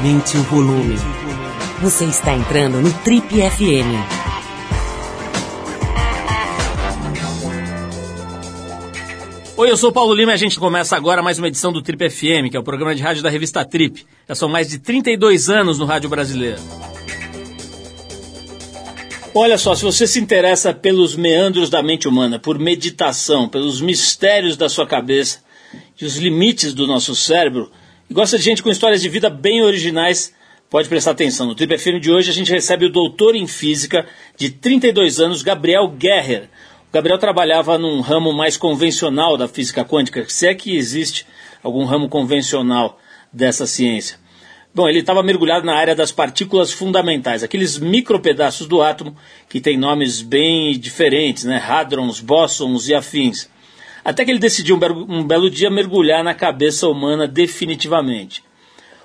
[0.00, 0.96] Aumente o volume.
[1.82, 4.00] Você está entrando no Trip FM.
[9.58, 11.82] Oi, eu sou o Paulo Lima e a gente começa agora mais uma edição do
[11.82, 14.06] Trip FM, que é o programa de rádio da revista Trip.
[14.26, 16.62] Já são mais de 32 anos no rádio brasileiro.
[19.34, 24.56] Olha só, se você se interessa pelos meandros da mente humana, por meditação, pelos mistérios
[24.56, 25.40] da sua cabeça
[26.00, 27.70] e os limites do nosso cérebro,
[28.12, 30.34] gosta de gente com histórias de vida bem originais,
[30.68, 31.46] pode prestar atenção.
[31.46, 34.04] No Trip FM de hoje a gente recebe o doutor em física
[34.36, 36.48] de 32 anos, Gabriel Guerrer.
[36.88, 41.24] O Gabriel trabalhava num ramo mais convencional da física quântica, se é que existe
[41.62, 42.98] algum ramo convencional
[43.32, 44.18] dessa ciência.
[44.74, 49.16] Bom, ele estava mergulhado na área das partículas fundamentais, aqueles micropedaços do átomo
[49.48, 51.62] que têm nomes bem diferentes, né?
[51.64, 53.48] Hadrons, bósons e afins.
[54.04, 58.42] Até que ele decidiu um, belo dia mergulhar na cabeça humana definitivamente.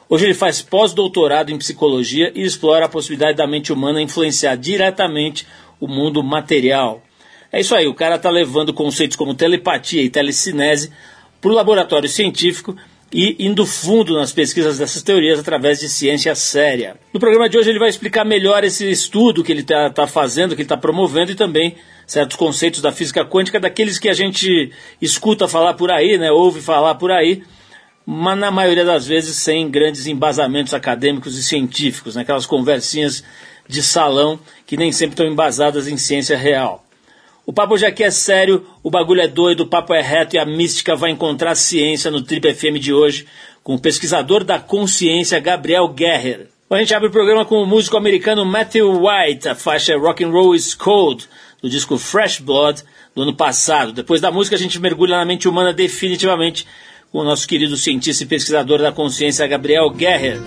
[0.08, 5.48] Hoje ele faz pós-doutorado em psicologia e explora a possibilidade da mente humana influenciar diretamente
[5.80, 7.02] o mundo material.
[7.52, 10.92] É isso aí, o cara está levando conceitos como telepatia e telecinese
[11.42, 12.76] para o laboratório científico
[13.14, 16.98] e indo fundo nas pesquisas dessas teorias através de ciência séria.
[17.14, 20.56] No programa de hoje ele vai explicar melhor esse estudo que ele está tá fazendo,
[20.56, 21.76] que ele está promovendo e também
[22.06, 26.62] certos conceitos da física quântica, daqueles que a gente escuta falar por aí, né, ouve
[26.62, 27.44] falar por aí,
[28.06, 33.24] mas na maioria das vezes sem grandes embasamentos acadêmicos e científicos, né, aquelas conversinhas
[33.68, 36.85] de salão que nem sempre estão embasadas em ciência real.
[37.46, 40.40] O papo já aqui é sério, o bagulho é doido, o papo é reto e
[40.40, 43.28] a mística vai encontrar ciência no Trip FM de hoje
[43.64, 46.48] com o pesquisador da consciência Gabriel Guerrer.
[46.72, 50.32] A gente abre o programa com o músico americano Matthew White, a faixa Rock and
[50.32, 51.30] Roll is Cold,
[51.62, 52.82] do disco Fresh Blood
[53.14, 53.94] do ano passado.
[53.94, 56.66] Depois da música a gente mergulha na mente humana definitivamente
[57.12, 60.40] com o nosso querido cientista e pesquisador da consciência Gabriel Guerrer.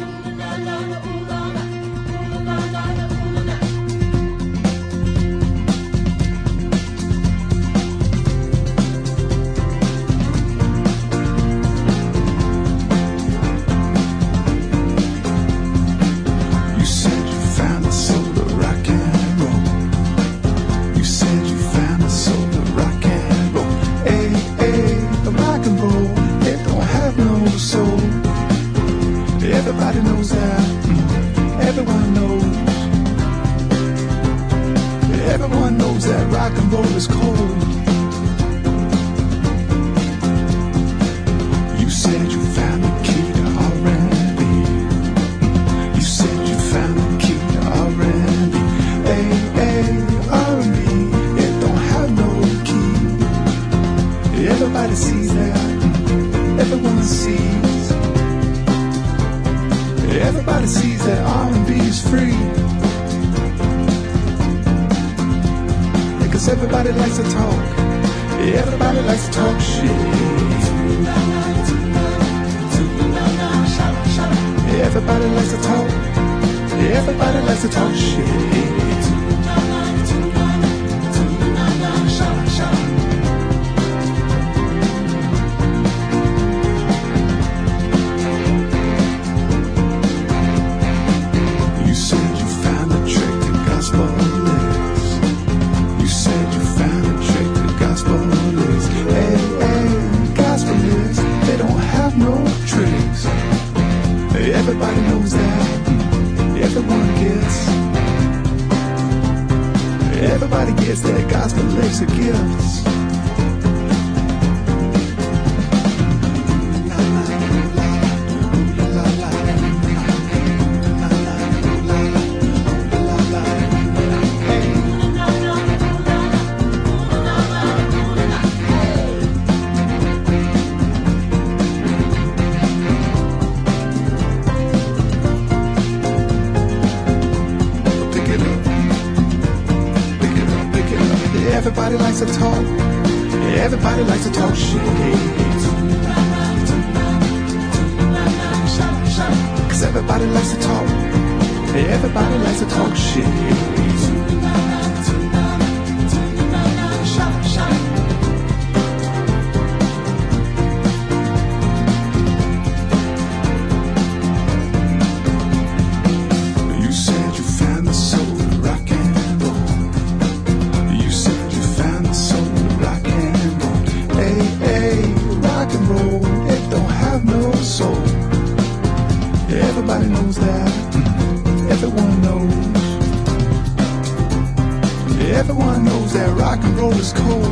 [185.39, 187.45] Everyone knows that rock and roll is cold.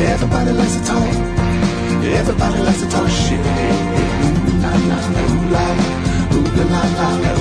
[0.00, 1.14] Everybody likes to talk.
[2.20, 3.40] Everybody likes to talk shit.
[3.40, 5.86] Ooh la la, ooh la la,
[6.36, 7.39] ooh la la la,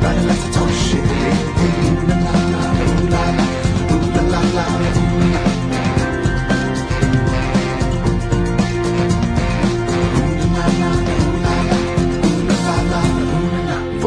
[0.00, 0.38] Everybody.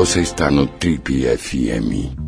[0.01, 2.20] Você está no Trip FM.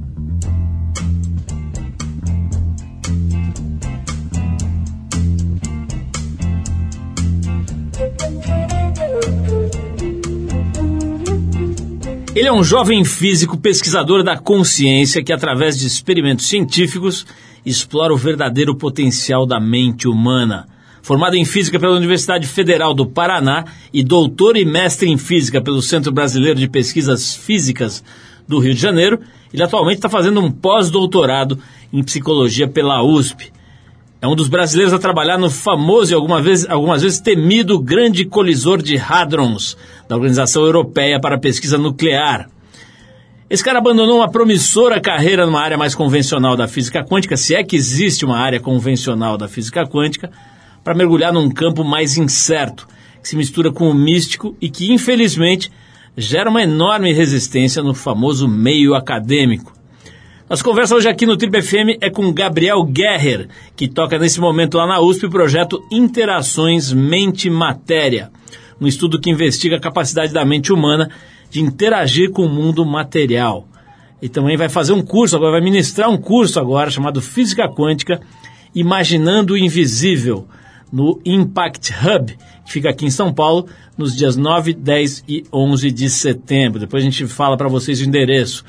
[12.43, 17.25] Ele é um jovem físico pesquisador da consciência que, através de experimentos científicos,
[17.65, 20.67] explora o verdadeiro potencial da mente humana.
[21.01, 23.63] Formado em física pela Universidade Federal do Paraná
[23.93, 28.03] e doutor e mestre em física pelo Centro Brasileiro de Pesquisas Físicas
[28.45, 29.21] do Rio de Janeiro,
[29.53, 31.57] ele atualmente está fazendo um pós-doutorado
[31.93, 33.52] em psicologia pela USP.
[34.23, 38.23] É um dos brasileiros a trabalhar no famoso e alguma vez, algumas vezes temido Grande
[38.23, 39.75] Colisor de Hadrons,
[40.07, 42.49] da Organização Europeia para a Pesquisa Nuclear.
[43.49, 47.65] Esse cara abandonou uma promissora carreira numa área mais convencional da física quântica, se é
[47.65, 50.31] que existe uma área convencional da física quântica,
[50.85, 52.87] para mergulhar num campo mais incerto,
[53.21, 55.69] que se mistura com o místico e que, infelizmente,
[56.15, 59.73] gera uma enorme resistência no famoso meio acadêmico.
[60.53, 64.77] Nossa conversa hoje aqui no Trip FM é com Gabriel Guerrer, que toca nesse momento
[64.77, 68.29] lá na USP o projeto Interações Mente-Matéria,
[68.79, 71.09] um estudo que investiga a capacidade da mente humana
[71.49, 73.67] de interagir com o mundo material.
[74.21, 78.21] E também vai fazer um curso, agora vai ministrar um curso agora chamado Física Quântica,
[78.75, 80.47] Imaginando o Invisível,
[80.91, 83.65] no Impact Hub, que fica aqui em São Paulo,
[83.97, 86.79] nos dias 9, 10 e 11 de setembro.
[86.79, 88.63] Depois a gente fala para vocês o endereço.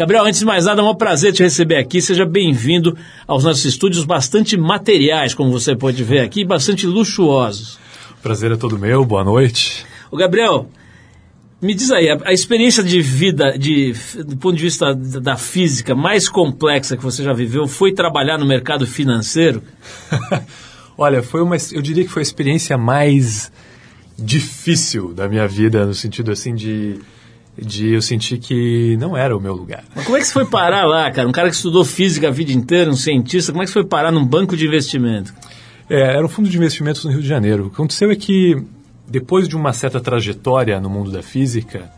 [0.00, 2.00] Gabriel, antes de mais nada, é um prazer te receber aqui.
[2.00, 7.78] Seja bem-vindo aos nossos estúdios bastante materiais, como você pode ver aqui, bastante luxuosos.
[8.22, 9.84] Prazer é todo meu, boa noite.
[10.10, 10.70] O Gabriel,
[11.60, 13.92] me diz aí, a, a experiência de vida, de,
[14.26, 18.38] do ponto de vista da, da física, mais complexa que você já viveu foi trabalhar
[18.38, 19.62] no mercado financeiro?
[20.96, 23.52] Olha, foi uma, eu diria que foi a experiência mais
[24.18, 26.98] difícil da minha vida, no sentido assim de,
[27.58, 29.84] de eu sentir que não era o meu lugar.
[29.94, 31.28] Mas como é que você foi parar lá, cara?
[31.28, 33.84] Um cara que estudou física a vida inteira, um cientista, como é que você foi
[33.84, 35.34] parar num banco de investimento?
[35.88, 37.66] É, era um fundo de investimentos no Rio de Janeiro.
[37.66, 38.56] O que aconteceu é que,
[39.08, 41.90] depois de uma certa trajetória no mundo da física,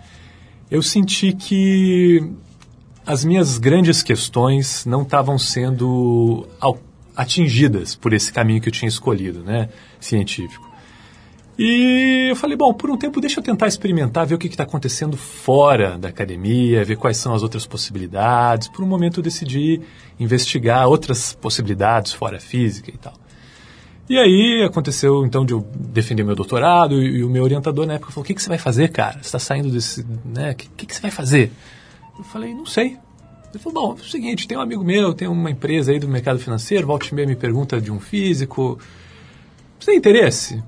[0.70, 2.32] eu senti que
[3.06, 6.46] as minhas grandes questões não estavam sendo
[7.14, 9.68] atingidas por esse caminho que eu tinha escolhido, né,
[10.00, 10.71] científico.
[11.58, 14.62] E eu falei, bom, por um tempo deixa eu tentar experimentar, ver o que está
[14.62, 18.68] acontecendo fora da academia, ver quais são as outras possibilidades.
[18.68, 19.80] Por um momento eu decidi
[20.18, 23.12] investigar outras possibilidades fora física e tal.
[24.08, 27.94] E aí aconteceu então de eu defender meu doutorado e, e o meu orientador na
[27.94, 29.14] época falou: "O que, que você vai fazer, cara?
[29.14, 30.52] Você está saindo desse, né?
[30.52, 31.52] O que, que, que você vai fazer?"
[32.18, 32.98] Eu falei: "Não sei."
[33.54, 36.08] Ele falou: "Bom, é o seguinte, tem um amigo meu, tem uma empresa aí do
[36.08, 38.78] mercado financeiro, volta e meia me pergunta de um físico.
[39.78, 40.62] Você tem interesse?"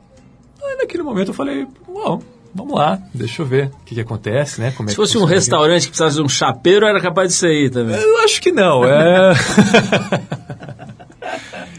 [0.75, 2.21] Aí naquele momento eu falei: "Bom,
[2.53, 4.73] vamos lá, deixa eu ver o que, que acontece, né?
[4.77, 7.01] Como é Se que fosse um funciona aqui." restaurante que precisasse de um chapeiro, era
[7.01, 7.97] capaz de aí também.
[7.97, 8.85] Eu acho que não.
[8.85, 9.33] É...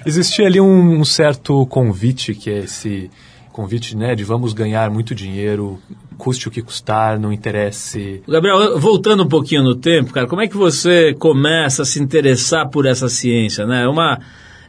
[0.05, 3.09] Existia ali um, um certo convite, que é esse
[3.51, 5.79] convite né, de vamos ganhar muito dinheiro,
[6.17, 8.21] custe o que custar, não interesse.
[8.27, 12.69] Gabriel, voltando um pouquinho no tempo, cara, como é que você começa a se interessar
[12.69, 13.83] por essa ciência, né?
[13.83, 14.19] É uma,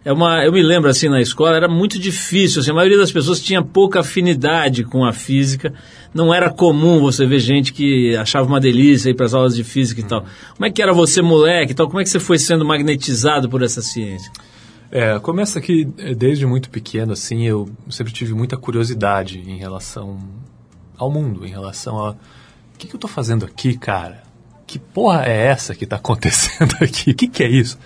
[0.07, 3.11] é uma, eu me lembro assim na escola, era muito difícil, assim, a maioria das
[3.11, 5.75] pessoas tinha pouca afinidade com a física,
[6.15, 9.65] não era comum você ver gente que achava uma delícia ir para as aulas de
[9.65, 10.25] física e tal.
[10.55, 11.89] Como é que era você moleque e tal?
[11.89, 14.31] Como é que você foi sendo magnetizado por essa ciência?
[14.93, 20.21] É, começa que eh, desde muito pequeno, assim, eu sempre tive muita curiosidade em relação
[20.97, 24.23] ao mundo, em relação a o que, que eu tô fazendo aqui, cara?
[24.69, 27.11] Que porra é essa que tá acontecendo aqui?
[27.11, 27.77] O que, que é isso?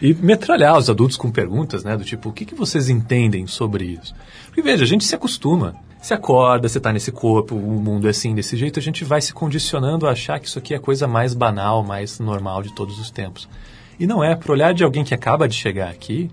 [0.00, 1.96] E metralhar os adultos com perguntas, né?
[1.96, 4.14] Do tipo, o que, que vocês entendem sobre isso?
[4.46, 5.74] Porque veja, a gente se acostuma.
[6.00, 9.20] Você acorda, você está nesse corpo, o mundo é assim, desse jeito, a gente vai
[9.20, 12.72] se condicionando a achar que isso aqui é a coisa mais banal, mais normal de
[12.72, 13.48] todos os tempos.
[13.98, 16.30] E não é, para olhar de alguém que acaba de chegar aqui,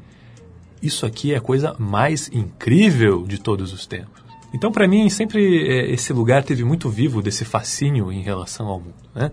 [0.81, 4.23] isso aqui é a coisa mais incrível de todos os tempos.
[4.53, 8.79] Então, para mim, sempre é, esse lugar teve muito vivo desse fascínio em relação ao
[8.79, 9.31] mundo, né?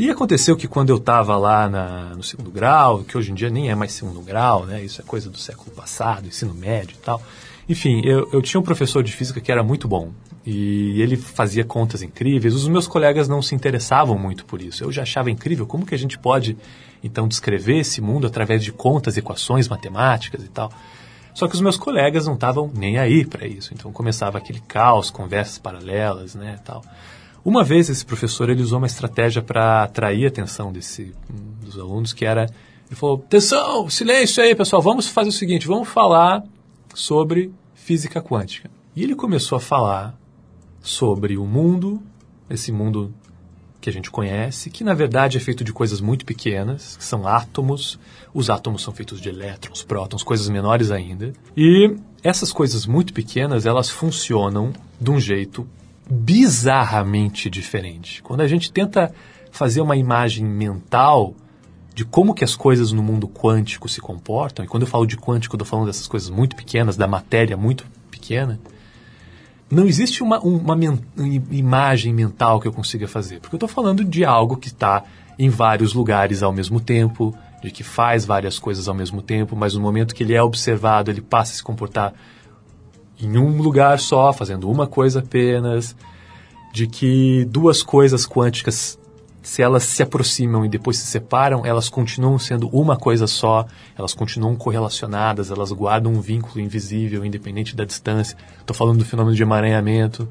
[0.00, 3.50] E aconteceu que quando eu estava lá na, no segundo grau, que hoje em dia
[3.50, 4.82] nem é mais segundo grau, né?
[4.82, 7.22] Isso é coisa do século passado, ensino médio e tal.
[7.68, 10.10] Enfim, eu, eu tinha um professor de física que era muito bom.
[10.46, 12.54] E ele fazia contas incríveis.
[12.54, 14.82] Os meus colegas não se interessavam muito por isso.
[14.82, 16.56] Eu já achava incrível como que a gente pode,
[17.04, 20.72] então, descrever esse mundo através de contas, equações matemáticas e tal.
[21.34, 23.74] Só que os meus colegas não estavam nem aí para isso.
[23.74, 26.82] Então começava aquele caos, conversas paralelas, né, tal.
[27.44, 31.14] Uma vez esse professor ele usou uma estratégia para atrair a atenção desse,
[31.62, 32.42] dos alunos, que era
[32.86, 36.42] ele falou: "Atenção, silêncio aí, pessoal, vamos fazer o seguinte, vamos falar
[36.94, 38.70] sobre física quântica".
[38.94, 40.18] E ele começou a falar
[40.82, 42.02] sobre o mundo,
[42.48, 43.14] esse mundo
[43.80, 47.26] que a gente conhece, que na verdade é feito de coisas muito pequenas, que são
[47.26, 47.98] átomos.
[48.34, 51.32] Os átomos são feitos de elétrons, prótons, coisas menores ainda.
[51.56, 55.66] E essas coisas muito pequenas, elas funcionam de um jeito
[56.10, 58.22] bizarramente diferente.
[58.22, 59.14] Quando a gente tenta
[59.52, 61.34] fazer uma imagem mental
[61.94, 65.16] de como que as coisas no mundo quântico se comportam, e quando eu falo de
[65.16, 68.58] quântico, eu estou falando dessas coisas muito pequenas, da matéria muito pequena,
[69.70, 70.98] não existe uma, uma men
[71.50, 75.04] imagem mental que eu consiga fazer, porque eu estou falando de algo que está
[75.38, 79.74] em vários lugares ao mesmo tempo, de que faz várias coisas ao mesmo tempo, mas
[79.74, 82.14] no momento que ele é observado, ele passa a se comportar
[83.22, 85.96] em um lugar só, fazendo uma coisa apenas,
[86.72, 88.98] de que duas coisas quânticas,
[89.42, 94.14] se elas se aproximam e depois se separam, elas continuam sendo uma coisa só, elas
[94.14, 98.36] continuam correlacionadas, elas guardam um vínculo invisível, independente da distância.
[98.60, 100.28] Estou falando do fenômeno de emaranhamento.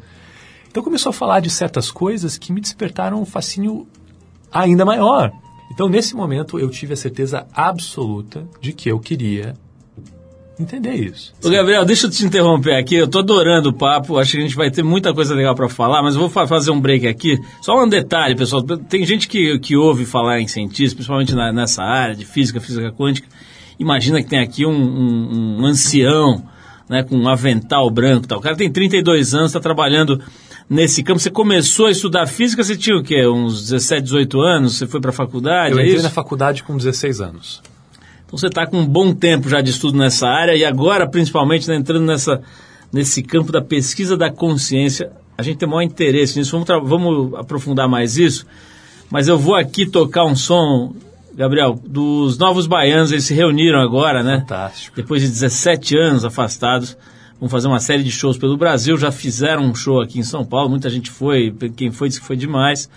[0.70, 3.88] Então começou a falar de certas coisas que me despertaram um fascínio
[4.52, 5.32] ainda maior.
[5.72, 9.54] Então, nesse momento, eu tive a certeza absoluta de que eu queria
[10.60, 11.34] entender isso.
[11.44, 12.96] Ô Gabriel, deixa eu te interromper aqui.
[12.96, 14.18] Eu tô adorando o papo.
[14.18, 16.46] Acho que a gente vai ter muita coisa legal para falar, mas eu vou fa
[16.46, 17.40] fazer um break aqui.
[17.62, 18.62] Só um detalhe, pessoal.
[18.62, 22.92] Tem gente que, que ouve falar em cientistas, principalmente na, nessa área de física, física
[22.92, 23.28] quântica.
[23.80, 26.44] Imagina que tem aqui um, um, um ancião,
[26.90, 28.40] né, com um avental branco, tal.
[28.40, 30.22] O cara tem 32 anos, está trabalhando
[30.70, 31.20] nesse campo.
[31.20, 33.26] Você começou a estudar física, você tinha o quê?
[33.26, 34.78] Uns 17, 18 anos?
[34.78, 35.72] Você foi para a faculdade?
[35.72, 36.04] Eu é entrei isso?
[36.04, 37.62] na faculdade com 16 anos.
[38.30, 41.68] Então você está com um bom tempo já de estudo nessa área e agora, principalmente,
[41.68, 42.40] né, entrando nessa,
[42.94, 45.12] nesse campo da pesquisa da consciência.
[45.36, 48.46] A gente tem maior interesse nisso, vamos, vamos aprofundar mais isso.
[49.10, 50.94] Mas eu vou aqui tocar um som,
[51.34, 54.42] Gabriel, dos Novos Baianos, eles se reuniram agora, né?
[54.42, 54.96] Fantástico.
[54.96, 56.96] Depois de 17 anos afastados,
[57.40, 60.46] vão fazer uma série de shows pelo Brasil, já fizeram um show aqui em São
[60.46, 62.92] Paulo, muita gente foi, quem foi disse que foi demais.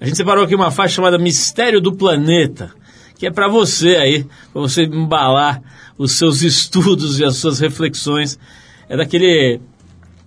[0.00, 2.77] A gente separou aqui uma faixa chamada Mistério do Planeta
[3.18, 5.60] que é para você aí, para você embalar
[5.98, 8.38] os seus estudos e as suas reflexões.
[8.88, 9.60] É daquele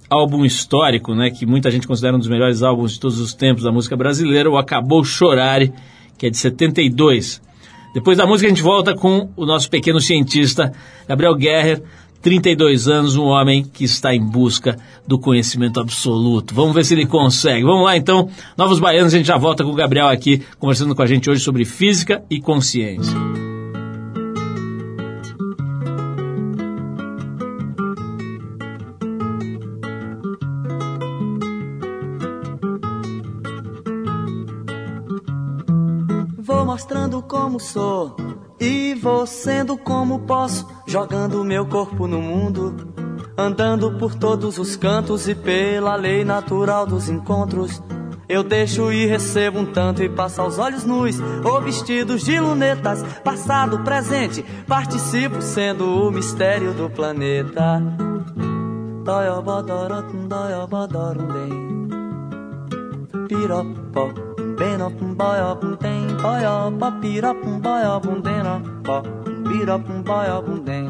[0.10, 3.64] álbum histórico, né, que muita gente considera um dos melhores álbuns de todos os tempos
[3.64, 5.72] da música brasileira, o Acabou Chorare,
[6.18, 7.42] que é de 72.
[7.94, 10.74] Depois da música a gente volta com o nosso pequeno cientista
[11.08, 11.82] Gabriel Guerrer,
[12.22, 16.54] 32 anos, um homem que está em busca do conhecimento absoluto.
[16.54, 17.64] Vamos ver se ele consegue.
[17.64, 21.02] Vamos lá então, Novos Baianos, a gente já volta com o Gabriel aqui, conversando com
[21.02, 23.51] a gente hoje sobre física e consciência.
[37.52, 38.16] Como sou
[38.62, 42.94] e vou sendo como posso, jogando meu corpo no mundo,
[43.38, 47.84] andando por todos os cantos e pela lei natural dos encontros.
[48.30, 53.04] Eu deixo e recebo um tanto e passo aos olhos nus ou vestidos de lunetas,
[53.22, 57.82] passado, presente, participo sendo o mistério do planeta.
[66.22, 69.02] Boia pa pira pum boia pum dena pa
[69.50, 70.04] pira pum
[70.46, 70.90] pum tem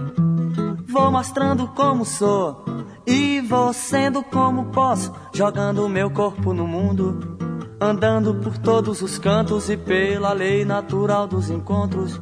[0.88, 2.66] Vou mostrando como sou
[3.08, 7.38] e vou sendo como posso, jogando meu corpo no mundo,
[7.80, 12.22] andando por todos os cantos e pela lei natural dos encontros.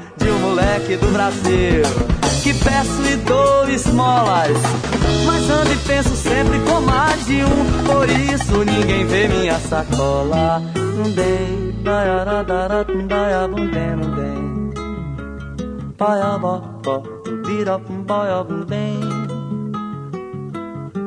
[0.23, 1.83] de um moleque do Brasil.
[2.43, 4.57] Que peço e dou esmolas,
[5.25, 7.83] mas ando e penso sempre com mais de um.
[7.85, 10.61] Por isso ninguém vê minha sacola.
[10.75, 11.75] Não dei,
[13.95, 14.31] não dei.
[15.97, 17.03] Paia, bó, bó,
[17.45, 18.99] vira, paia, bundem.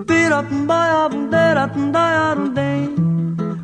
[0.06, 3.13] Vira, paia, bundeira, daia, bundem.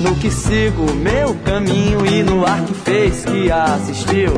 [0.00, 4.32] no que sigo meu caminho e no ar que fez que assistiu.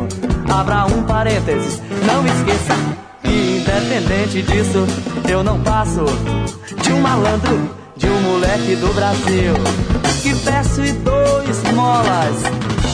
[0.53, 2.75] Abra um parênteses, não esqueça
[3.23, 4.85] que independente disso,
[5.31, 6.05] eu não passo
[6.83, 9.55] de um malandro, de um moleque do Brasil.
[10.23, 12.43] Que peço e dou esmolas,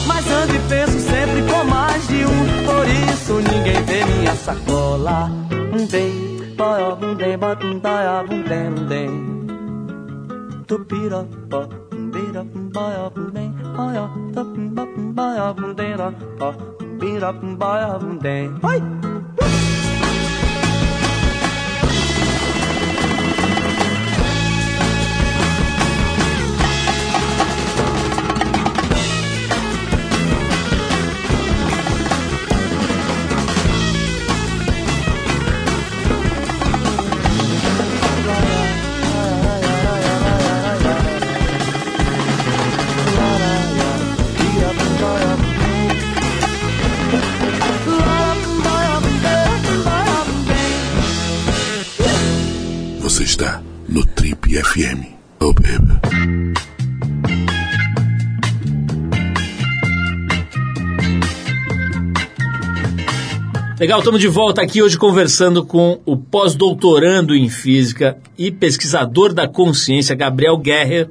[0.07, 2.65] mas ando e penso sempre com mais de um.
[2.65, 5.29] Por isso ninguém vê minha sacola.
[5.73, 9.39] Um bem, boy, um bem, bota um daia, um bem, um bem.
[12.09, 14.43] Tupira, pó bira baya bundem baya da
[15.13, 16.53] baya bundera pa
[16.99, 19.68] bira baya bundem vai Você
[54.55, 55.05] FM.
[55.39, 55.99] Oh, baby.
[63.79, 69.47] Legal, estamos de volta aqui hoje conversando com o pós-doutorando em física e pesquisador da
[69.47, 71.09] consciência, Gabriel Guerrer,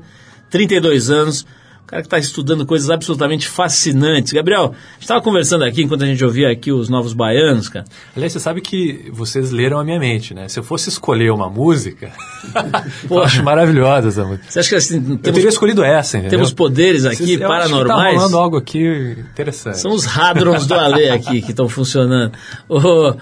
[0.50, 1.46] 32 anos,
[1.88, 4.30] cara que está estudando coisas absolutamente fascinantes.
[4.34, 7.86] Gabriel, a gente estava conversando aqui enquanto a gente ouvia aqui os Novos Baianos, cara.
[8.14, 10.48] Aliás, você sabe que vocês leram a minha mente, né?
[10.48, 12.12] Se eu fosse escolher uma música,
[13.10, 14.44] eu acho maravilhosa essa música.
[14.50, 16.38] Você acha que assim, Eu temos, teria escolhido essa, entendeu?
[16.38, 18.14] temos poderes aqui Vocês- eu acho que paranormais?
[18.14, 19.78] Tá rolando algo aqui interessante.
[19.78, 22.32] São os hadrons do Alê aqui que estão funcionando.
[22.68, 23.14] Ô,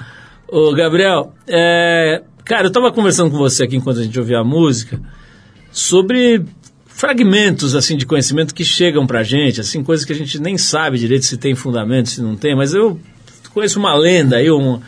[0.49, 4.45] ô, Gabriel, é, cara, eu estava conversando com você aqui enquanto a gente ouvia a
[4.45, 5.01] música
[5.71, 6.45] sobre
[6.97, 10.99] fragmentos assim de conhecimento que chegam pra gente, assim, coisas que a gente nem sabe
[10.99, 12.99] direito se tem fundamento, se não tem, mas eu
[13.53, 14.81] conheço uma lenda aí, um,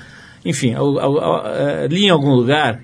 [0.42, 2.80] enfim, al- al- é, li em algum lugar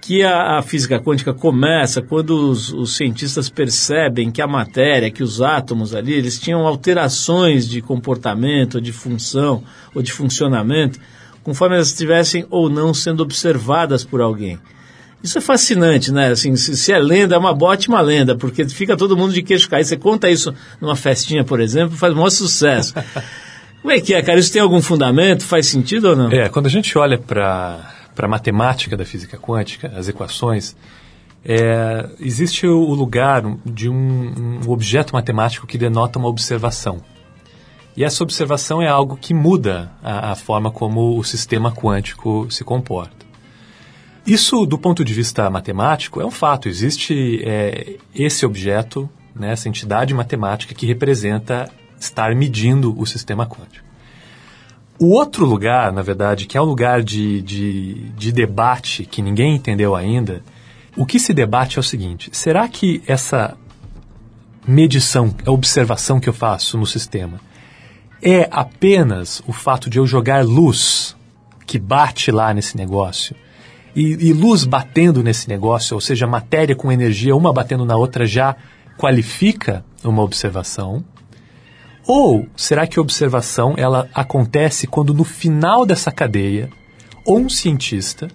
[0.00, 5.22] que a, a física quântica começa quando os, os cientistas percebem que a matéria, que
[5.24, 11.00] os átomos ali, eles tinham alterações de comportamento, de função ou de funcionamento,
[11.42, 14.60] conforme elas estivessem ou não sendo observadas por alguém.
[15.22, 16.28] Isso é fascinante, né?
[16.28, 19.68] Assim, se, se é lenda, é uma ótima lenda, porque fica todo mundo de queixo
[19.68, 19.88] caído.
[19.88, 22.94] Você conta isso numa festinha, por exemplo, faz o maior sucesso.
[23.82, 24.38] Como é que é, cara?
[24.38, 25.44] Isso tem algum fundamento?
[25.44, 26.30] Faz sentido ou não?
[26.30, 30.76] É, quando a gente olha para a matemática da física quântica, as equações,
[31.44, 37.00] é, existe o, lugar de um, um objeto matemático que denota uma observação.
[37.96, 42.62] E essa observação é algo que muda a, a forma como o sistema quântico se
[42.62, 43.27] comporta.
[44.28, 46.68] Isso, do ponto de vista matemático, é um fato.
[46.68, 51.66] Existe é, esse objeto, né, essa entidade matemática que representa
[51.98, 53.86] estar medindo o sistema quântico.
[54.98, 59.54] O outro lugar, na verdade, que é um lugar de, de, de debate que ninguém
[59.54, 60.42] entendeu ainda,
[60.94, 63.56] o que se debate é o seguinte: será que essa
[64.66, 67.40] medição, a observação que eu faço no sistema,
[68.20, 71.16] é apenas o fato de eu jogar luz
[71.66, 73.34] que bate lá nesse negócio?
[73.98, 78.24] E, e luz batendo nesse negócio, ou seja, matéria com energia, uma batendo na outra,
[78.24, 78.54] já
[78.96, 81.04] qualifica uma observação?
[82.06, 86.70] Ou será que a observação ela acontece quando no final dessa cadeia
[87.26, 88.28] um cientista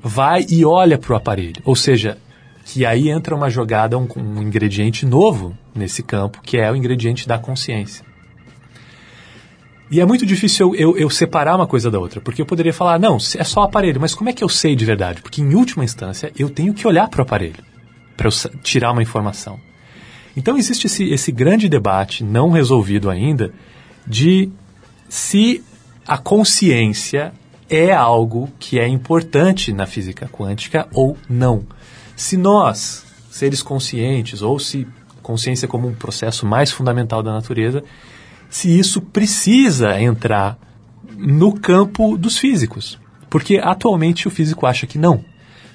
[0.00, 1.60] vai e olha para o aparelho?
[1.64, 2.16] Ou seja,
[2.64, 7.26] que aí entra uma jogada, um, um ingrediente novo nesse campo, que é o ingrediente
[7.26, 8.04] da consciência.
[9.90, 12.98] E é muito difícil eu, eu, separar uma coisa da outra, porque eu poderia falar,
[12.98, 15.20] não, é só o aparelho, mas como é que eu sei de verdade?
[15.20, 17.64] Porque em última instância eu tenho que olhar para o aparelho
[18.20, 19.58] para eu tirar uma informação.
[20.36, 23.50] Então existe esse, esse grande debate não resolvido ainda
[24.06, 24.50] de
[25.08, 25.64] se
[26.06, 27.32] a consciência
[27.68, 31.64] é algo que é importante na física quântica ou não.
[32.14, 34.86] Se nós, seres conscientes, ou se
[35.22, 37.82] consciência como um processo mais fundamental da natureza,
[38.50, 40.58] se isso precisa entrar
[41.16, 42.98] no campo dos físicos.
[43.30, 45.24] Porque atualmente o físico acha que não.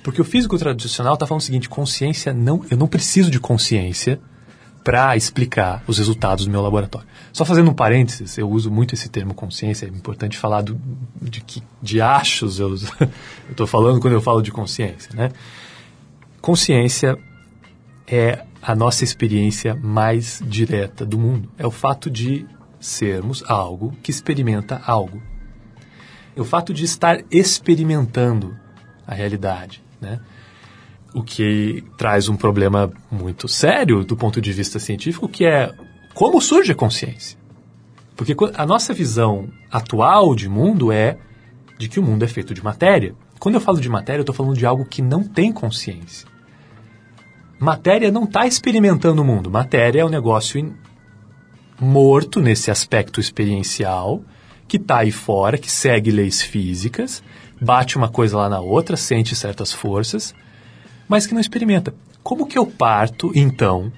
[0.03, 4.19] Porque o físico tradicional está falando o seguinte: consciência não, eu não preciso de consciência
[4.83, 7.07] para explicar os resultados do meu laboratório.
[7.33, 10.79] Só fazendo um parênteses, eu uso muito esse termo consciência, é importante falar do,
[11.19, 12.75] de que de achos eu
[13.49, 15.09] estou falando quando eu falo de consciência.
[15.15, 15.31] Né?
[16.39, 17.17] Consciência
[18.07, 21.49] é a nossa experiência mais direta do mundo.
[21.57, 22.45] É o fato de
[22.85, 25.21] sermos algo que experimenta algo.
[26.35, 28.57] O fato de estar experimentando
[29.07, 29.83] a realidade.
[30.01, 30.19] Né?
[31.15, 35.73] o que traz um problema muito sério do ponto de vista científico, que é
[36.13, 37.39] como surge a consciência.
[38.17, 41.17] Porque a nossa visão atual de mundo é
[41.79, 43.15] de que o mundo é feito de matéria.
[43.39, 46.27] Quando eu falo de matéria, eu estou falando de algo que não tem consciência.
[47.57, 49.49] Matéria não está experimentando o mundo.
[49.49, 50.75] Matéria é um negócio
[51.79, 54.21] morto nesse aspecto experiencial,
[54.67, 57.23] que está aí fora, que segue leis físicas,
[57.59, 60.33] bate uma coisa lá na outra, sente certas forças,
[61.07, 61.93] mas que não experimenta.
[62.23, 63.91] Como que eu parto, então,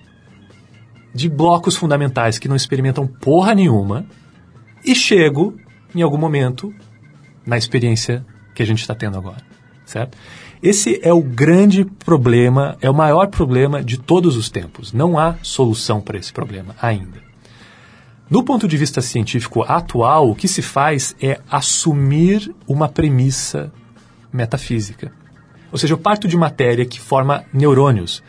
[1.13, 4.06] de blocos fundamentais que não experimentam porra nenhuma
[4.84, 5.58] e chego,
[5.96, 6.74] em algum momento,
[7.46, 9.42] na experiência que a gente está tendo agora,
[9.86, 10.18] certo?
[10.62, 14.92] Esse é o grande problema, é o maior problema de todos os tempos.
[14.92, 17.27] Não há solução para esse problema ainda.
[18.30, 23.72] No ponto de vista científico atual, o que se faz é assumir uma premissa
[24.34, 25.13] metafísica.
[25.72, 28.22] Ou seja, eu parto de matéria que forma neurônios.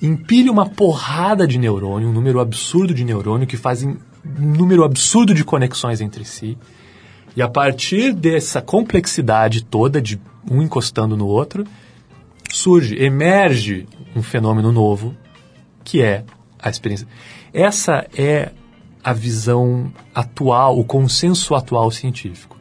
[0.00, 3.96] Empilho uma porrada de neurônio, um número absurdo de neurônio que fazem
[4.38, 6.58] um número absurdo de conexões entre si.
[7.34, 11.64] E a partir dessa complexidade toda de um encostando no outro,
[12.50, 15.14] surge, emerge um fenômeno novo,
[15.82, 16.24] que é
[16.58, 17.08] a experiência.
[17.52, 18.52] Essa é
[19.06, 22.56] a visão atual, o consenso atual científico.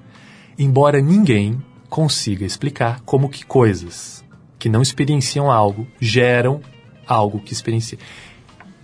[0.60, 4.24] Embora ninguém consiga explicar como que coisas
[4.60, 6.62] que não experienciam algo geram
[7.08, 7.98] algo que experiencia.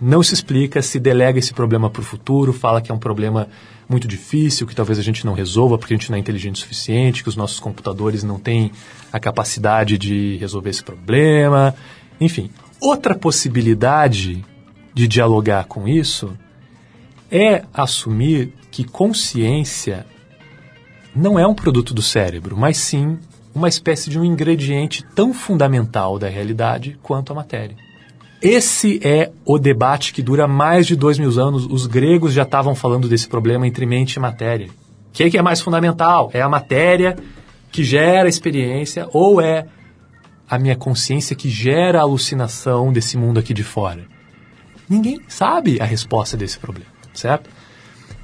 [0.00, 3.46] Não se explica, se delega esse problema para o futuro, fala que é um problema
[3.88, 6.58] muito difícil, que talvez a gente não resolva porque a gente não é inteligente o
[6.58, 8.72] suficiente, que os nossos computadores não têm
[9.12, 11.76] a capacidade de resolver esse problema.
[12.20, 14.44] Enfim, outra possibilidade
[14.92, 16.36] de dialogar com isso
[17.32, 20.06] é assumir que consciência
[21.16, 23.18] não é um produto do cérebro, mas sim
[23.54, 27.76] uma espécie de um ingrediente tão fundamental da realidade quanto a matéria.
[28.40, 31.64] Esse é o debate que dura mais de dois mil anos.
[31.66, 34.66] Os gregos já estavam falando desse problema entre mente e matéria.
[34.66, 36.30] O que é, que é mais fundamental?
[36.34, 37.16] É a matéria
[37.70, 39.66] que gera a experiência ou é
[40.48, 44.04] a minha consciência que gera a alucinação desse mundo aqui de fora?
[44.88, 47.48] Ninguém sabe a resposta desse problema, certo?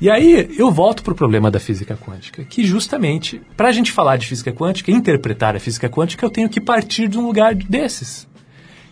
[0.01, 3.91] E aí eu volto para o problema da física quântica, que justamente, para a gente
[3.91, 7.55] falar de física quântica, interpretar a física quântica, eu tenho que partir de um lugar
[7.55, 8.29] desses.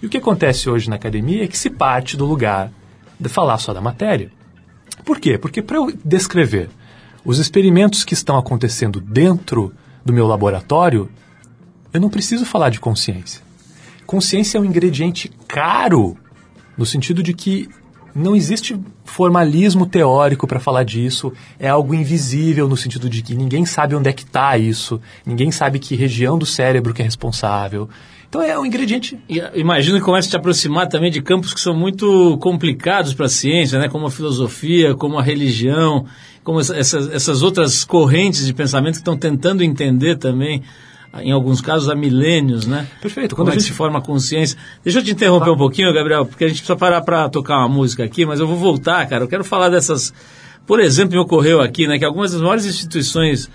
[0.03, 2.73] E o que acontece hoje na academia é que se parte do lugar
[3.19, 4.31] de falar só da matéria.
[5.05, 5.39] Por quê?
[5.39, 6.69] Porque para eu descrever
[7.25, 9.73] os experimentos que estão acontecendo dentro
[10.05, 11.09] do meu laboratório,
[11.93, 13.43] eu não preciso falar de consciência.
[14.05, 16.17] Consciência é um ingrediente caro,
[16.77, 17.69] no sentido de que
[18.17, 23.67] não existe formalismo teórico para falar disso, é algo invisível no sentido de que ninguém
[23.67, 27.89] sabe onde é que está isso, ninguém sabe que região do cérebro que é responsável.
[28.29, 29.19] Então é um ingrediente.
[29.55, 33.29] Imagino que começa a te aproximar também de campos que são muito complicados para a
[33.29, 33.89] ciência, né?
[33.89, 36.07] como a filosofia, como a religião,
[36.43, 40.63] como essas, essas outras correntes de pensamento que estão tentando entender também
[41.23, 42.87] em alguns casos há milênios, né?
[43.01, 43.35] Perfeito.
[43.35, 43.69] Quando Como é gente...
[43.69, 44.59] se forma a consciência.
[44.83, 47.69] Deixa eu te interromper um pouquinho, Gabriel, porque a gente precisa parar para tocar uma
[47.69, 49.25] música aqui, mas eu vou voltar, cara.
[49.25, 50.13] Eu quero falar dessas.
[50.67, 53.49] Por exemplo, me ocorreu aqui, né, que algumas das maiores instituições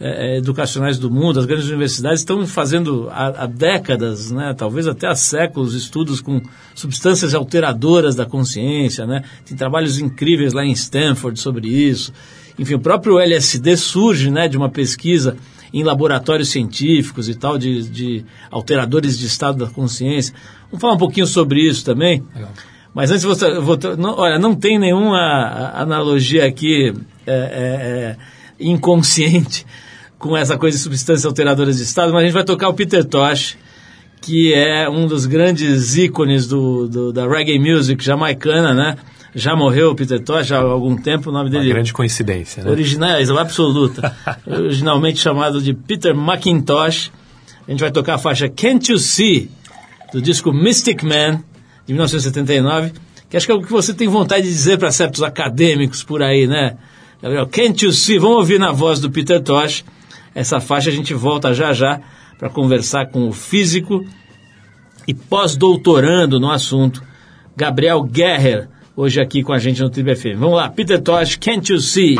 [0.00, 5.06] é, educacionais do mundo, as grandes universidades, estão fazendo há, há, décadas, né, talvez até
[5.06, 6.40] há séculos, estudos com
[6.74, 9.22] substâncias alteradoras da consciência, né?
[9.44, 12.12] Tem trabalhos incríveis lá em Stanford sobre isso.
[12.58, 15.36] Enfim, o próprio LSD surge, né, de uma pesquisa
[15.74, 20.32] em laboratórios científicos e tal, de, de alteradores de estado da consciência.
[20.70, 22.22] Vamos falar um pouquinho sobre isso também.
[22.32, 22.52] Legal.
[22.94, 26.94] Mas antes, você, vou, não, olha, não tem nenhuma analogia aqui
[27.26, 28.16] é, é, é,
[28.60, 29.66] inconsciente
[30.16, 33.04] com essa coisa de substâncias alteradoras de estado, mas a gente vai tocar o Peter
[33.04, 33.58] Tosh,
[34.20, 38.96] que é um dos grandes ícones do, do, da reggae music jamaicana, né?
[39.34, 42.70] Já morreu o Peter Tosh há algum tempo, o nome Uma dele grande coincidência, né?
[42.70, 44.16] original, absoluta,
[44.46, 47.10] originalmente chamado de Peter McIntosh.
[47.66, 49.50] A gente vai tocar a faixa Can't You See,
[50.12, 51.42] do disco Mystic Man,
[51.86, 52.92] de 1979,
[53.28, 56.22] que acho que é o que você tem vontade de dizer para certos acadêmicos por
[56.22, 56.76] aí, né?
[57.20, 58.18] Gabriel, Can't You See?
[58.18, 59.84] Vamos ouvir na voz do Peter Tosh.
[60.34, 62.00] Essa faixa a gente volta já já
[62.38, 64.04] para conversar com o físico
[65.06, 67.02] e pós-doutorando no assunto,
[67.56, 70.38] Gabriel Guerrer, hoje aqui com a gente no Tribo FM.
[70.38, 72.16] Vamos lá, Peter Tosh, Can't You See?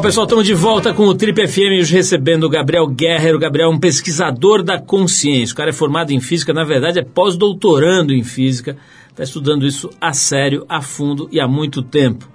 [0.00, 3.36] Legal, pessoal, estamos de volta com o Trip FM, hoje recebendo o Gabriel Guerra.
[3.36, 5.52] O Gabriel é um pesquisador da consciência.
[5.52, 8.78] O cara é formado em física, na verdade é pós-doutorando em física.
[9.10, 12.26] Está estudando isso a sério, a fundo e há muito tempo.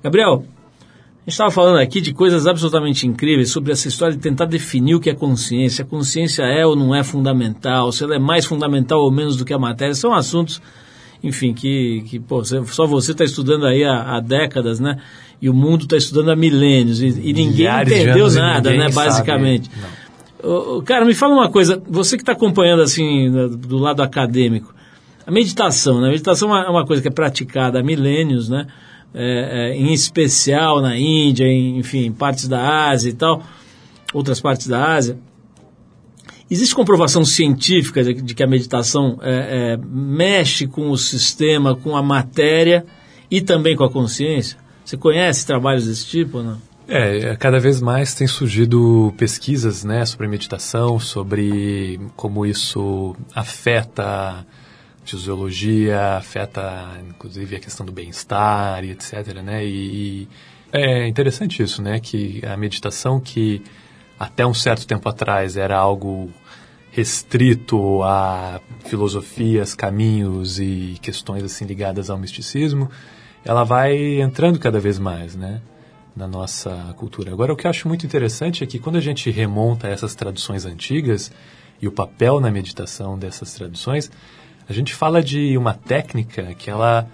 [0.00, 4.44] Gabriel, a gente estava falando aqui de coisas absolutamente incríveis sobre essa história de tentar
[4.44, 5.84] definir o que é consciência.
[5.84, 9.44] A consciência é ou não é fundamental, se ela é mais fundamental ou menos do
[9.44, 9.92] que a matéria.
[9.92, 10.62] São assuntos,
[11.20, 14.98] enfim, que, que pô, só você está estudando aí há, há décadas, né?
[15.40, 17.00] E o mundo está estudando há milênios.
[17.00, 18.92] E, e ninguém Milhares de entendeu nada, ninguém né?
[18.94, 19.70] Basicamente.
[20.42, 24.74] Ô, Cara, me fala uma coisa, você que está acompanhando assim, do- do lado acadêmico,
[25.26, 26.08] a meditação, né?
[26.08, 28.66] A meditação é uma coisa que é praticada há milênios, né?
[29.14, 33.42] É, é, em especial na Índia, em, enfim, em partes da Ásia e tal.
[34.12, 35.18] outras partes da Ásia.
[36.50, 41.94] Existe comprovação científica de, de que a meditação é, é, mexe com o sistema, com
[41.94, 42.86] a matéria
[43.30, 44.56] e também com a consciência?
[44.88, 46.62] Você conhece trabalhos desse tipo ou não?
[46.88, 54.46] É, cada vez mais tem surgido pesquisas né, sobre meditação, sobre como isso afeta
[55.04, 59.42] fisiologia, afeta inclusive a questão do bem-estar e etc.
[59.44, 59.66] Né?
[59.66, 60.26] E
[60.72, 62.00] é interessante isso, né?
[62.00, 63.62] Que a meditação que
[64.18, 66.30] até um certo tempo atrás era algo
[66.90, 72.90] restrito a filosofias, caminhos e questões assim ligadas ao misticismo,
[73.44, 75.60] ela vai entrando cada vez mais, né?
[76.18, 77.32] na nossa cultura.
[77.32, 80.66] Agora, o que eu acho muito interessante é que quando a gente remonta essas traduções
[80.66, 81.30] antigas
[81.80, 84.10] e o papel na meditação dessas traduções,
[84.68, 87.08] a gente fala de uma técnica que ela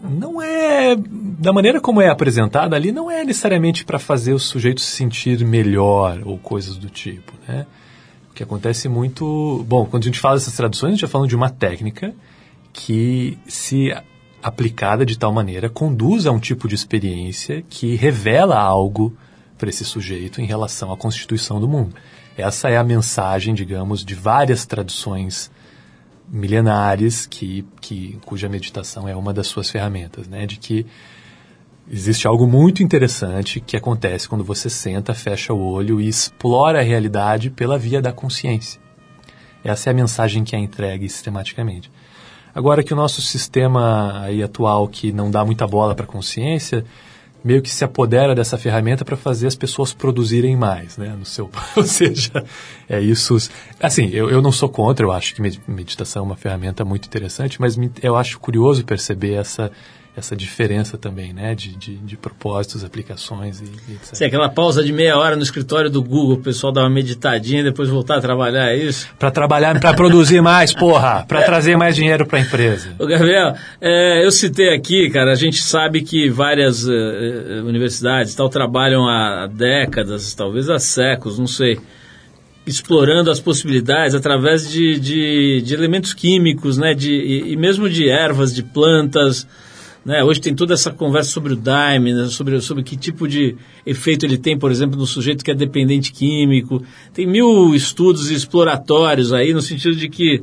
[0.00, 4.80] não é da maneira como é apresentada ali não é necessariamente para fazer o sujeito
[4.80, 7.66] se sentir melhor ou coisas do tipo, né?
[8.28, 11.28] O que acontece muito, bom, quando a gente fala dessas traduções, a gente está falando
[11.28, 12.14] de uma técnica
[12.72, 13.94] que se
[14.42, 19.16] aplicada de tal maneira conduz a um tipo de experiência que revela algo
[19.56, 21.94] para esse sujeito em relação à constituição do mundo.
[22.36, 25.50] Essa é a mensagem, digamos, de várias tradições
[26.28, 30.46] milenares que, que cuja meditação é uma das suas ferramentas, né?
[30.46, 30.86] De que
[31.90, 36.82] existe algo muito interessante que acontece quando você senta, fecha o olho e explora a
[36.82, 38.80] realidade pela via da consciência.
[39.62, 41.90] Essa é a mensagem que é entregue sistematicamente.
[42.54, 46.84] Agora que o nosso sistema aí atual, que não dá muita bola para a consciência,
[47.44, 51.14] meio que se apodera dessa ferramenta para fazer as pessoas produzirem mais, né?
[51.18, 52.44] No seu, ou seja,
[52.88, 53.36] é isso.
[53.80, 57.60] Assim, eu, eu não sou contra, eu acho que meditação é uma ferramenta muito interessante,
[57.60, 59.70] mas eu acho curioso perceber essa
[60.14, 64.14] essa diferença também, né, de, de, de propósitos, aplicações e, e etc.
[64.14, 67.60] Sim, aquela pausa de meia hora no escritório do Google, o pessoal dá uma meditadinha
[67.60, 69.08] e depois voltar a trabalhar, é isso?
[69.18, 72.94] Para trabalhar, para produzir mais, porra, para trazer mais dinheiro para a empresa.
[72.98, 78.50] Ô, Gabriel, é, eu citei aqui, cara, a gente sabe que várias uh, universidades tal
[78.50, 81.78] trabalham há décadas, talvez há séculos, não sei,
[82.66, 88.10] explorando as possibilidades através de, de, de elementos químicos, né, de, e, e mesmo de
[88.10, 89.46] ervas, de plantas,
[90.04, 90.22] né?
[90.24, 92.26] Hoje tem toda essa conversa sobre o Daime, né?
[92.26, 96.12] sobre, sobre que tipo de efeito ele tem, por exemplo, no sujeito que é dependente
[96.12, 96.82] químico.
[97.14, 100.42] Tem mil estudos exploratórios aí, no sentido de que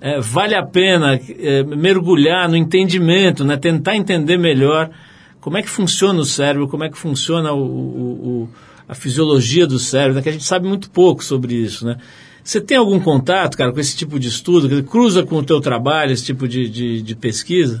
[0.00, 3.56] é, vale a pena é, mergulhar no entendimento, né?
[3.56, 4.90] tentar entender melhor
[5.40, 8.48] como é que funciona o cérebro, como é que funciona o, o, o
[8.88, 10.22] a fisiologia do cérebro, né?
[10.22, 11.96] que a gente sabe muito pouco sobre isso, né?
[12.44, 14.82] Você tem algum contato, cara, com esse tipo de estudo?
[14.82, 17.80] Cruza com o teu trabalho esse tipo de, de, de pesquisa?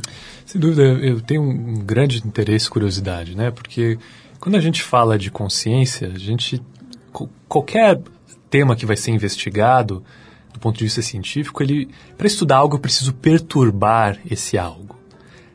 [0.52, 3.50] Sem dúvida, eu tenho um grande interesse e curiosidade, né?
[3.50, 3.98] Porque
[4.38, 6.60] quando a gente fala de consciência, a gente
[7.48, 7.98] qualquer
[8.50, 10.04] tema que vai ser investigado
[10.52, 11.88] do ponto de vista científico, ele
[12.18, 14.94] para estudar algo eu preciso perturbar esse algo.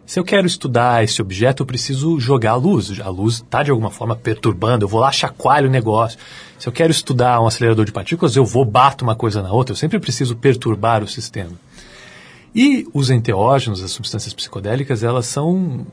[0.03, 2.99] Se eu quero estudar esse objeto, eu preciso jogar a luz.
[2.99, 6.17] A luz está de alguma forma perturbando, eu vou lá chacoalho o negócio.
[6.57, 9.73] Se eu quero estudar um acelerador de partículas, eu vou bato uma coisa na outra.
[9.73, 11.66] Eu sempre preciso perturbar o sistema.
[12.57, 15.85] E os enteógenos, as substâncias psicodélicas, elas são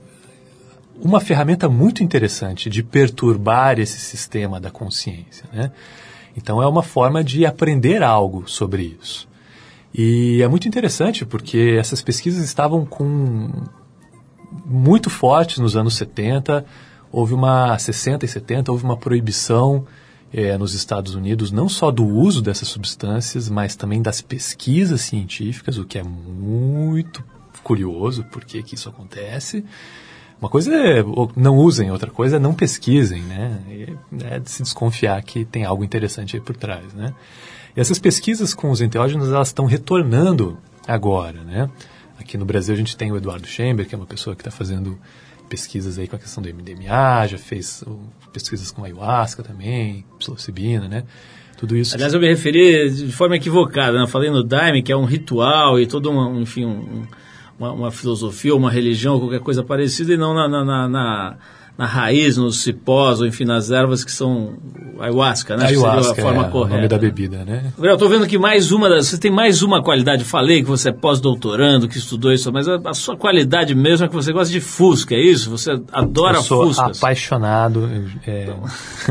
[0.98, 5.44] uma ferramenta muito interessante de perturbar esse sistema da consciência.
[5.52, 5.70] Né?
[6.34, 9.28] Então é uma forma de aprender algo sobre isso.
[9.92, 13.50] E é muito interessante porque essas pesquisas estavam com
[14.64, 16.64] muito fortes nos anos 70,
[17.12, 19.84] houve uma 60 e 70, houve uma proibição
[20.36, 25.78] é, nos Estados Unidos, não só do uso dessas substâncias, mas também das pesquisas científicas,
[25.78, 27.22] o que é muito
[27.62, 29.64] curioso, por que isso acontece.
[30.40, 31.04] Uma coisa é
[31.36, 33.60] não usem, outra coisa é não pesquisem, né?
[34.24, 37.14] é de se desconfiar que tem algo interessante aí por trás, né?
[37.76, 41.70] E essas pesquisas com os enteógenos, elas estão retornando agora, né?
[42.18, 44.50] Aqui no Brasil a gente tem o Eduardo Chamber, que é uma pessoa que está
[44.50, 44.98] fazendo
[45.54, 47.84] pesquisas aí com a questão do MDMA, já fez
[48.32, 51.04] pesquisas com ayahuasca também, psilocibina, né?
[51.56, 51.94] Tudo isso.
[51.94, 54.06] Aliás, eu me referi de forma equivocada, né?
[54.08, 57.06] Falei no Daime, que é um ritual e todo um, enfim, um,
[57.56, 61.36] uma, uma, filosofia, uma religião, qualquer coisa parecida, e não na, na, na na
[61.78, 64.54] raiz, nos cipós, ou enfim, nas ervas que são
[65.00, 65.66] ayahuasca, né?
[65.66, 66.74] Ayahuasca, a forma é, correta.
[66.74, 67.72] o nome da bebida, né?
[67.74, 69.08] Gabriel, estou vendo que mais uma das...
[69.08, 70.22] Você tem mais uma qualidade.
[70.22, 74.08] Falei que você é pós-doutorando, que estudou isso, mas a, a, sua qualidade mesmo é
[74.08, 75.50] que você gosta de Fusca, é isso?
[75.50, 76.98] Você adora Eu sou Fuscas.
[76.98, 77.90] apaixonado.
[78.24, 78.54] É...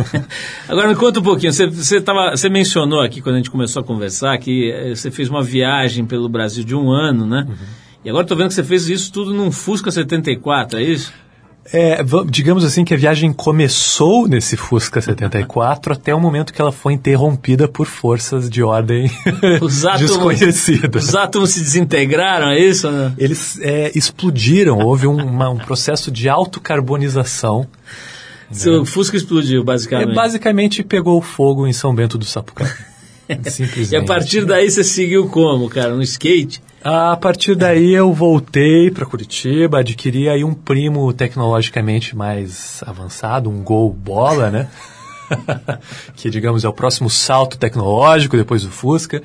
[0.69, 1.51] Agora me conta um pouquinho.
[1.51, 5.11] Você, você, tava, você mencionou aqui, quando a gente começou a conversar, que eh, você
[5.11, 7.45] fez uma viagem pelo Brasil de um ano, né?
[7.47, 7.55] Uhum.
[8.05, 11.13] E agora estou vendo que você fez isso tudo num Fusca 74, é isso?
[11.71, 11.99] É,
[12.29, 16.91] digamos assim que a viagem começou nesse Fusca 74 até o momento que ela foi
[16.93, 19.09] interrompida por forças de ordem
[19.61, 21.07] Os átomos, desconhecidas.
[21.07, 22.91] os átomos se desintegraram, é isso?
[22.91, 23.13] né?
[23.17, 27.65] Eles é, explodiram, houve um, uma- um processo de autocarbonização.
[28.51, 30.13] Seu Fusca explodiu, É, basicamente.
[30.13, 32.67] basicamente pegou fogo em São Bento do Sapucaí.
[33.49, 33.93] Simplesmente.
[33.93, 35.95] E a partir daí você seguiu como, cara?
[35.95, 36.61] No skate?
[36.83, 43.63] A partir daí eu voltei para Curitiba, adquiri aí um primo tecnologicamente mais avançado, um
[43.63, 44.67] Gol Bola, né?
[46.15, 49.23] que digamos é o próximo salto tecnológico depois do Fusca.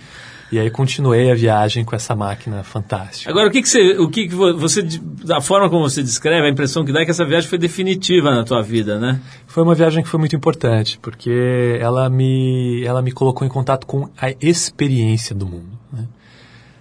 [0.50, 3.30] E aí continuei a viagem com essa máquina fantástica.
[3.30, 3.98] Agora, o que, que você.
[3.98, 4.80] O que, que vo- você.
[4.82, 8.30] Da forma como você descreve, a impressão que dá é que essa viagem foi definitiva
[8.30, 9.20] na tua vida, né?
[9.46, 13.86] Foi uma viagem que foi muito importante, porque ela me, ela me colocou em contato
[13.86, 15.77] com a experiência do mundo.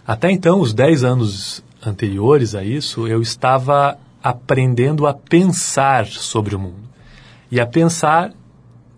[0.08, 6.60] Até então, os 10 anos anteriores a isso, eu estava aprendendo a pensar sobre o
[6.60, 6.88] mundo.
[7.52, 8.32] E a pensar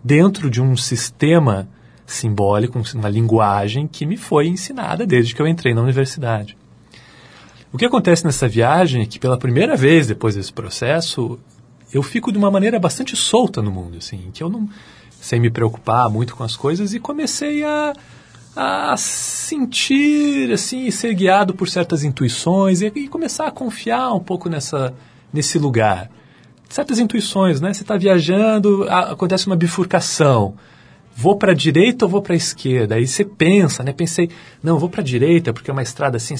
[0.04, 1.68] dentro de um sistema
[2.06, 6.56] simbólico, uma linguagem que me foi ensinada desde que eu entrei na universidade.
[7.72, 11.40] O que acontece nessa viagem é que, pela primeira vez depois desse processo,
[11.92, 14.68] eu fico de uma maneira bastante solta no mundo, assim, que eu não,
[15.20, 17.94] sem me preocupar muito com as coisas, e comecei a,
[18.62, 24.20] a sentir, assim, e ser guiado por certas intuições e, e começar a confiar um
[24.20, 24.92] pouco nessa,
[25.32, 26.10] nesse lugar.
[26.68, 27.72] Certas intuições, né?
[27.72, 30.54] Você está viajando, a- acontece uma bifurcação.
[31.16, 32.96] Vou para a direita ou vou para a esquerda?
[32.96, 33.94] Aí você pensa, né?
[33.94, 34.28] Pensei,
[34.62, 36.34] não, vou para a direita porque é uma estrada assim.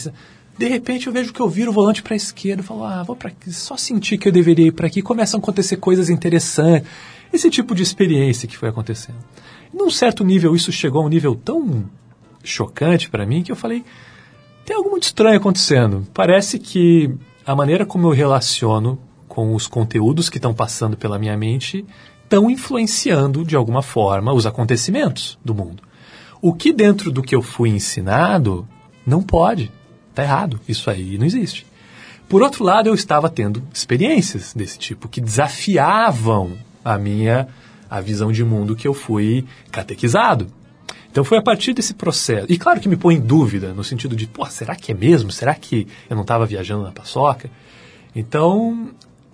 [0.58, 3.16] De repente eu vejo que eu viro o volante para a esquerda, falo, ah, vou
[3.16, 5.00] para só sentir que eu deveria ir para aqui.
[5.00, 6.86] Começam a acontecer coisas interessantes.
[7.32, 9.16] Esse tipo de experiência que foi acontecendo.
[9.72, 11.84] Num certo nível, isso chegou a um nível tão
[12.42, 13.84] chocante para mim que eu falei,
[14.64, 16.06] tem algo muito estranho acontecendo.
[16.14, 17.12] Parece que
[17.44, 21.84] a maneira como eu relaciono com os conteúdos que estão passando pela minha mente
[22.22, 25.82] estão influenciando de alguma forma os acontecimentos do mundo.
[26.40, 28.66] O que dentro do que eu fui ensinado
[29.06, 29.70] não pode.
[30.10, 30.60] Está errado.
[30.68, 31.66] Isso aí não existe.
[32.28, 36.52] Por outro lado, eu estava tendo experiências desse tipo que desafiavam
[36.84, 37.48] a minha
[37.90, 40.46] a visão de mundo que eu fui catequizado.
[41.10, 42.46] Então foi a partir desse processo.
[42.48, 45.32] E claro que me põe em dúvida, no sentido de, pô, será que é mesmo?
[45.32, 47.50] Será que eu não estava viajando na paçoca?
[48.14, 48.90] Então,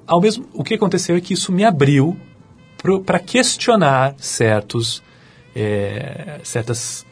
[0.07, 2.16] ao mesmo, o que aconteceu é que isso me abriu
[3.05, 5.03] para questionar certos,
[5.55, 7.07] é, certas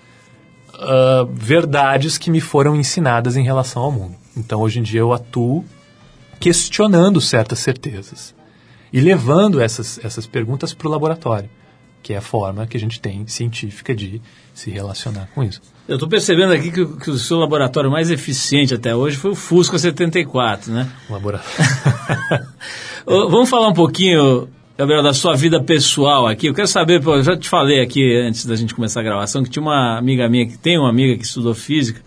[0.79, 4.17] ah, verdades que me foram ensinadas em relação ao mundo.
[4.37, 5.65] Então, hoje em dia, eu atuo
[6.41, 8.35] questionando certas certezas
[8.93, 11.49] e levando essas, essas perguntas para o laboratório,
[12.05, 14.21] que é a forma que a gente tem científica de
[14.53, 15.61] se relacionar com isso.
[15.89, 19.31] Eu estou percebendo aqui que, o- que o seu laboratório mais eficiente até hoje foi
[19.31, 20.87] o Fusca 74, né?
[21.09, 21.57] O laboratório.
[23.07, 24.49] Vamos falar um pouquinho,
[24.79, 26.47] Gabriel, da sua vida pessoal aqui.
[26.47, 29.51] Eu quero saber, eu já te falei aqui antes da gente começar a gravação que
[29.51, 32.01] tinha uma amiga minha, que tem uma amiga que estudou física,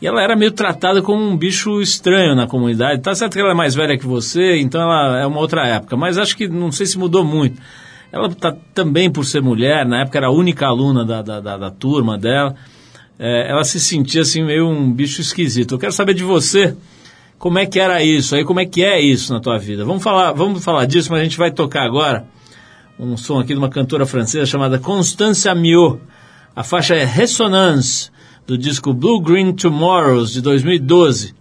[0.00, 3.02] e ela era meio tratada como um bicho estranho na comunidade.
[3.02, 5.96] Tá certo que ela é mais velha que você, então ela é uma outra época,
[5.96, 7.60] mas acho que não sei se mudou muito.
[8.12, 11.56] Ela tá, também por ser mulher, na época era a única aluna da, da, da-
[11.56, 12.54] da turma dela,
[13.18, 15.74] é, ela se sentia assim meio um bicho esquisito.
[15.74, 16.76] Eu quero saber de você,
[17.38, 19.84] como é que era isso aí, como é que é isso na tua vida.
[19.84, 22.24] Vamos falar, vamos falar disso, mas a gente vai tocar agora
[22.98, 26.00] um som aqui de uma cantora francesa chamada Constance Amiot.
[26.54, 28.10] A faixa é Resonance,
[28.46, 31.34] do disco Blue Green Tomorrows, de 2012.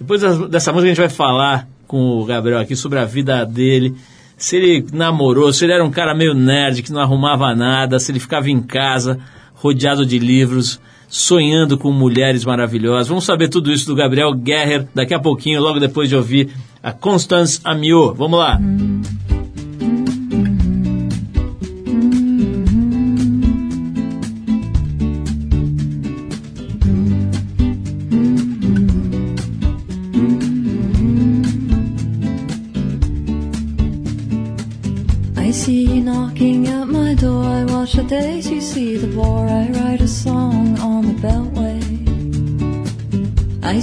[0.00, 3.94] Depois dessa música a gente vai falar com o Gabriel aqui sobre a vida dele,
[4.38, 8.12] se ele namorou, se ele era um cara meio nerd, que não arrumava nada, se
[8.12, 9.18] ele ficava em casa,
[9.52, 13.08] rodeado de livros, sonhando com mulheres maravilhosas.
[13.08, 16.50] Vamos saber tudo isso do Gabriel Guerrer daqui a pouquinho, logo depois de ouvir
[16.82, 18.16] a Constance Amiot.
[18.16, 18.60] Vamos lá.
[18.60, 19.27] I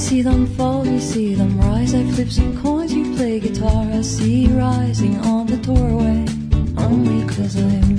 [0.06, 1.96] see them fall, you see them rise.
[1.96, 3.88] I flip some coins, you play guitar.
[3.92, 6.26] I see you rising on the doorway.
[6.78, 7.95] Only cause I'm.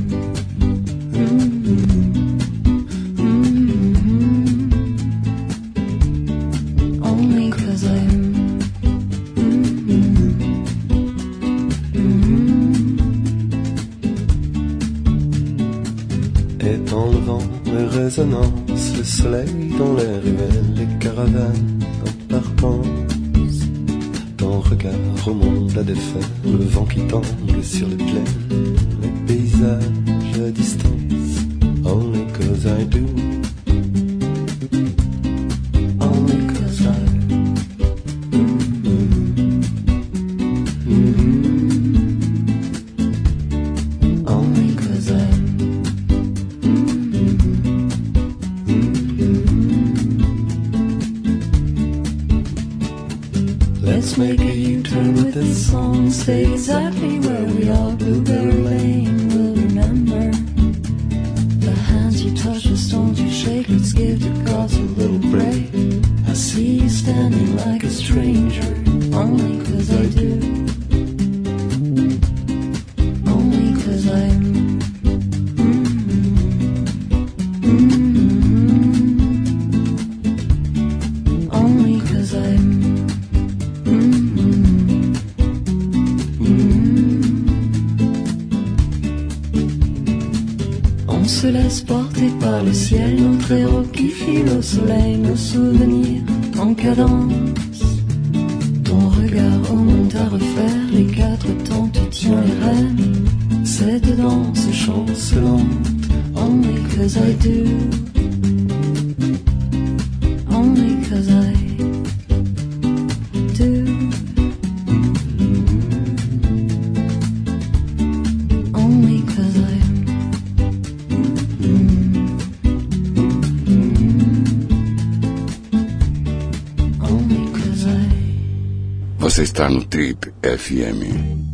[130.76, 131.46] FM.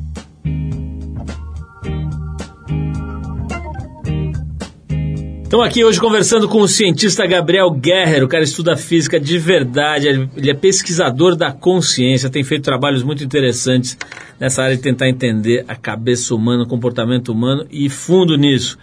[5.45, 8.25] Estamos aqui hoje conversando com o cientista Gabriel Guerrer.
[8.25, 13.23] O cara estuda física de verdade, ele é pesquisador da consciência, tem feito trabalhos muito
[13.23, 13.97] interessantes
[14.41, 18.79] nessa área de tentar entender a cabeça humana, o comportamento humano e fundo nisso.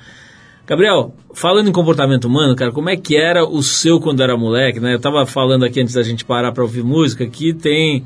[0.65, 4.79] Gabriel, falando em comportamento humano, cara, como é que era o seu quando era moleque,
[4.79, 4.93] né?
[4.93, 8.05] Eu estava falando aqui antes da gente parar para ouvir música que tem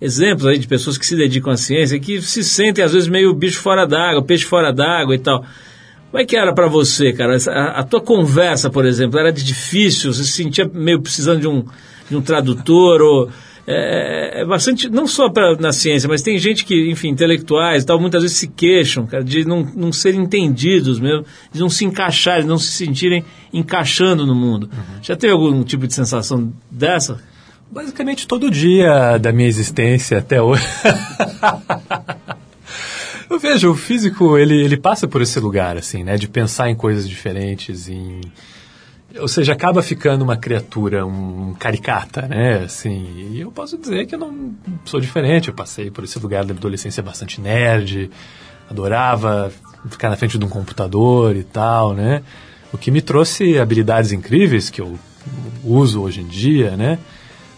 [0.00, 3.34] exemplos aí de pessoas que se dedicam à ciência que se sentem às vezes meio
[3.34, 5.44] bicho fora d'água, peixe fora d'água e tal.
[6.10, 7.36] Como é que era para você, cara?
[7.48, 10.12] A, a tua conversa, por exemplo, era de difícil?
[10.12, 11.64] Você se sentia meio precisando de um,
[12.08, 13.02] de um tradutor?
[13.02, 13.30] Ou,
[13.70, 17.86] é, é bastante, não só pra, na ciência, mas tem gente que, enfim, intelectuais e
[17.86, 21.84] tal, muitas vezes se queixam, cara, de não, não serem entendidos mesmo, de não se
[21.84, 23.22] encaixarem, de não se sentirem
[23.52, 24.70] encaixando no mundo.
[25.02, 27.20] Já teve algum tipo de sensação dessa?
[27.70, 30.64] Basicamente todo dia da minha existência até hoje.
[33.30, 36.16] Eu vejo, o físico, ele, ele passa por esse lugar, assim, né?
[36.16, 38.22] De pensar em coisas diferentes, em...
[39.20, 42.64] Ou seja, acaba ficando uma criatura, um caricata, né?
[42.64, 44.54] Assim, e eu posso dizer que eu não
[44.84, 45.48] sou diferente.
[45.48, 48.10] Eu passei por esse lugar da adolescência bastante nerd,
[48.70, 49.52] adorava
[49.90, 52.22] ficar na frente de um computador e tal, né?
[52.72, 54.98] O que me trouxe habilidades incríveis que eu
[55.64, 56.98] uso hoje em dia, né?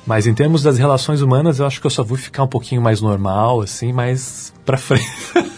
[0.06, 2.80] Mas em termos das relações humanas, eu acho que eu só vou ficar um pouquinho
[2.80, 5.06] mais normal, assim, mais pra frente.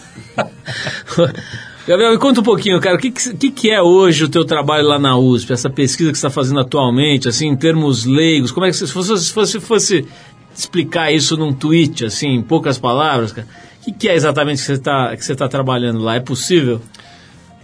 [1.85, 4.87] Gabriel, me conta um pouquinho, cara, o que, que, que é hoje o teu trabalho
[4.87, 8.65] lá na USP, essa pesquisa que você está fazendo atualmente, assim, em termos leigos, como
[8.65, 10.07] é que você, se fosse, se fosse, fosse
[10.55, 13.47] explicar isso num tweet, assim, em poucas palavras, cara,
[13.81, 16.15] o que, que é exatamente que você está que você tá trabalhando lá?
[16.15, 16.79] É possível?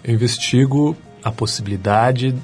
[0.04, 2.36] Eu investigo a possibilidade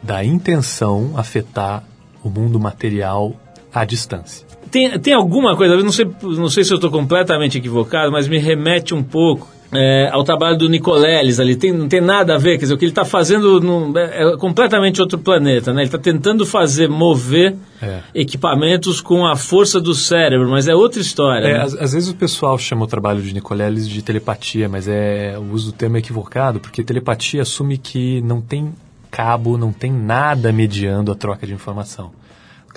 [0.00, 1.82] da intenção afetar
[2.22, 3.34] o mundo material
[3.72, 4.46] à distância.
[4.70, 8.38] Tem, tem alguma coisa, não sei, não sei se eu estou completamente equivocado, mas me
[8.38, 11.56] remete um pouco é, ao trabalho do Nicoleles ali.
[11.56, 14.22] Tem, não tem nada a ver, quer dizer, o que ele está fazendo num- é,
[14.32, 15.80] é completamente outro planeta, né?
[15.82, 18.00] Ele está tentando fazer mover É.
[18.14, 21.46] equipamentos com a força do cérebro, mas é outra história.
[21.46, 21.60] É, né?
[21.64, 25.52] às, às vezes o pessoal chama o trabalho de Nicoleles de telepatia, mas é o
[25.54, 28.72] uso do termo é equivocado, porque telepatia assume que não tem
[29.10, 32.10] cabo, não tem nada mediando a troca de informação.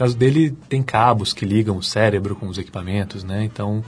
[0.01, 3.43] No caso dele, tem cabos que ligam o cérebro com os equipamentos, né?
[3.43, 3.83] Então,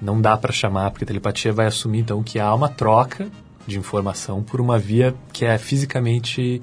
[0.00, 3.26] não dá para chamar, porque telepatia vai assumir então que há uma troca
[3.66, 6.62] de informação por uma via que é fisicamente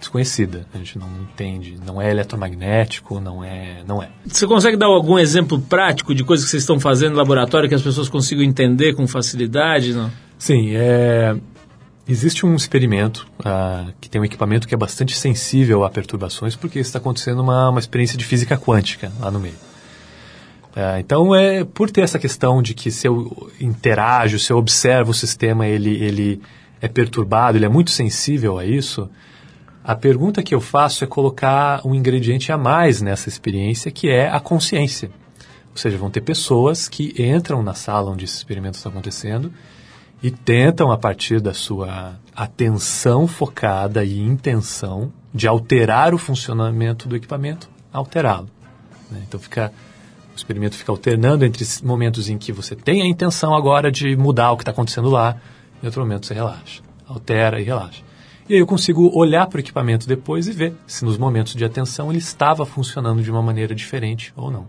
[0.00, 0.66] desconhecida.
[0.74, 4.08] A gente não entende, não é eletromagnético, não é, não é.
[4.26, 7.74] Você consegue dar algum exemplo prático de coisas que vocês estão fazendo no laboratório que
[7.76, 9.94] as pessoas consigam entender com facilidade?
[9.94, 10.10] Não?
[10.36, 11.36] Sim, é,
[12.08, 16.78] existe um experimento ah, que tem um equipamento que é bastante sensível a perturbações, porque
[16.78, 19.56] está acontecendo uma, uma experiência de física quântica lá no meio.
[20.74, 25.10] Ah, então, é por ter essa questão de que se eu interajo, se eu observo
[25.10, 26.42] o sistema, ele, ele
[26.80, 29.10] é perturbado, ele é muito sensível a isso,
[29.84, 34.28] a pergunta que eu faço é colocar um ingrediente a mais nessa experiência, que é
[34.28, 35.10] a consciência.
[35.70, 39.52] Ou seja, vão ter pessoas que entram na sala onde esse experimento está acontecendo
[40.22, 47.16] e tentam, a partir da sua atenção focada e intenção de alterar o funcionamento do
[47.16, 48.48] equipamento, alterá-lo.
[49.10, 49.22] né?
[49.26, 49.72] Então fica
[50.32, 54.52] o experimento fica alternando entre momentos em que você tem a intenção agora de mudar
[54.52, 55.36] o que está acontecendo lá,
[55.82, 58.02] e outro momento você relaxa, altera e relaxa.
[58.48, 61.64] E aí eu consigo olhar para o equipamento depois e ver se nos momentos de
[61.64, 64.66] atenção ele estava funcionando de uma maneira diferente ou não.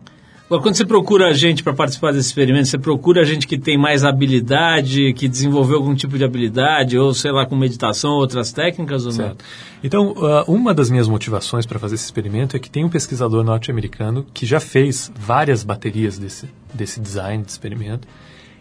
[0.50, 4.04] Agora, quando você procura gente para participar desse experimento, você procura gente que tem mais
[4.04, 9.12] habilidade, que desenvolveu algum tipo de habilidade, ou sei lá, com meditação, outras técnicas ou
[9.12, 9.28] não?
[9.28, 9.46] Certo.
[9.84, 13.44] Então, ah, uma das minhas motivações para fazer esse experimento é que tem um pesquisador
[13.44, 18.08] norte-americano que já fez várias baterias desse, desse design de experimento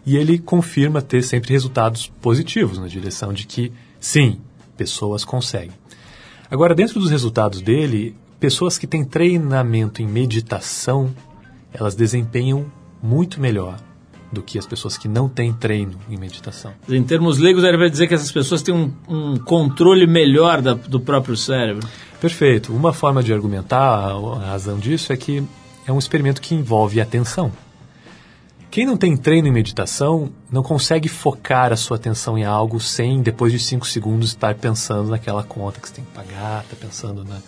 [0.04, 4.38] e ele confirma ter sempre resultados positivos na direção de que, sim,
[4.76, 5.72] pessoas conseguem.
[6.50, 11.14] Agora, dentro dos resultados dele, pessoas que têm treinamento em meditação,
[11.72, 12.66] elas desempenham
[13.02, 13.76] muito melhor
[14.30, 16.72] do que as pessoas que não têm treino em meditação.
[16.88, 21.00] Em termos leigos, vai dizer que essas pessoas têm um, um controle melhor da- do
[21.00, 21.86] próprio cérebro.
[22.20, 22.74] Perfeito.
[22.74, 25.42] Uma forma de argumentar a, razão disso é que
[25.86, 27.50] é um experimento que envolve atenção.
[28.70, 33.22] Quem não tem treino em meditação não consegue focar a sua atenção em algo sem,
[33.22, 37.24] depois de cinco segundos, estar pensando naquela conta que você tem que pagar, tá pensando
[37.24, 37.38] na,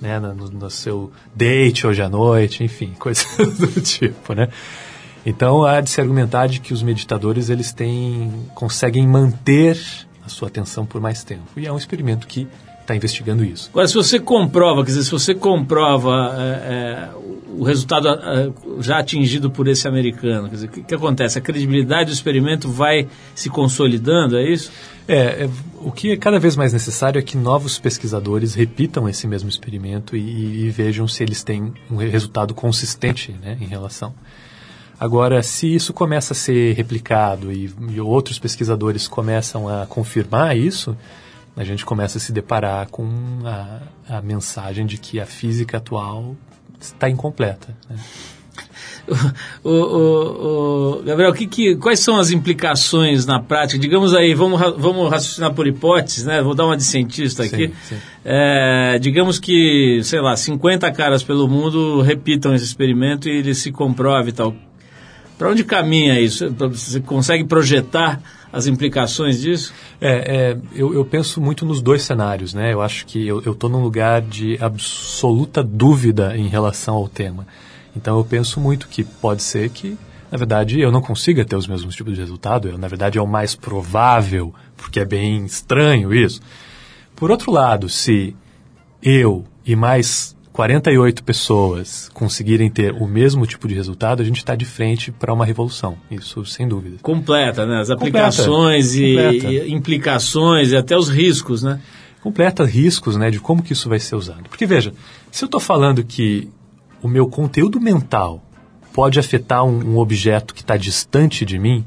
[0.00, 3.26] né, no, no seu date hoje à noite, enfim, coisas
[3.58, 4.48] do tipo, né?
[5.24, 9.78] Então há de se argumentar de que os meditadores eles têm conseguem manter
[10.24, 11.42] a sua atenção por mais tempo.
[11.56, 12.48] E é um experimento que
[12.90, 13.68] está investigando isso.
[13.70, 17.08] Agora, se você comprova, quer dizer, se você comprova é, é,
[17.56, 21.38] o resultado é, já atingido por esse americano, quer dizer, o que, que acontece?
[21.38, 24.70] A credibilidade do experimento vai se consolidando, é isso?
[25.06, 29.26] É, é, o que é cada vez mais necessário é que novos pesquisadores repitam esse
[29.26, 34.14] mesmo experimento e, e vejam se eles têm um resultado consistente né, em relação.
[34.98, 40.94] Agora, se isso começa a ser replicado e, e outros pesquisadores começam a confirmar isso,
[41.56, 43.08] a gente começa a se deparar com
[43.44, 46.36] a, a mensagem de que a física atual
[46.80, 47.76] está incompleta.
[47.88, 47.96] né?
[49.64, 53.78] O, o- o- Gabriel, que, que- quais são as implicações na prática?
[53.78, 56.40] Digamos aí, vamos, vamos raciocinar por hipóteses, né?
[56.42, 57.68] Vou dar uma de cientista aqui.
[57.68, 57.96] Sim, sim.
[58.24, 63.72] É, digamos que, sei lá, 50 caras pelo mundo repitam esse experimento e ele se
[63.72, 64.54] comprove e tal.
[65.38, 66.48] Para onde caminha isso?
[66.52, 68.20] Você consegue projetar
[68.52, 69.72] as implicações disso?
[70.00, 72.72] É, é, eu, eu penso muito nos dois cenários, né?
[72.72, 77.46] Eu acho que eu estou num lugar de absoluta dúvida em relação ao tema.
[77.96, 79.96] Então eu penso muito que pode ser que,
[80.30, 82.68] na verdade, eu não consiga ter os mesmos tipos de resultado.
[82.68, 86.40] Eu, na verdade, é o mais provável, porque é bem estranho isso.
[87.14, 88.34] Por outro lado, se
[89.02, 94.54] eu e mais 48 pessoas conseguirem ter o mesmo tipo de resultado, a gente está
[94.54, 95.96] de frente para uma revolução.
[96.10, 96.96] Isso sem dúvida.
[97.02, 97.80] Completa, né?
[97.80, 99.52] As aplicações e, Completa.
[99.52, 101.80] e implicações e até os riscos, né?
[102.20, 104.48] completa riscos né, de como que isso vai ser usado.
[104.48, 104.92] Porque veja,
[105.30, 106.48] se eu estou falando que
[107.02, 108.44] o meu conteúdo mental
[108.92, 111.82] pode afetar um, um objeto que está distante de mim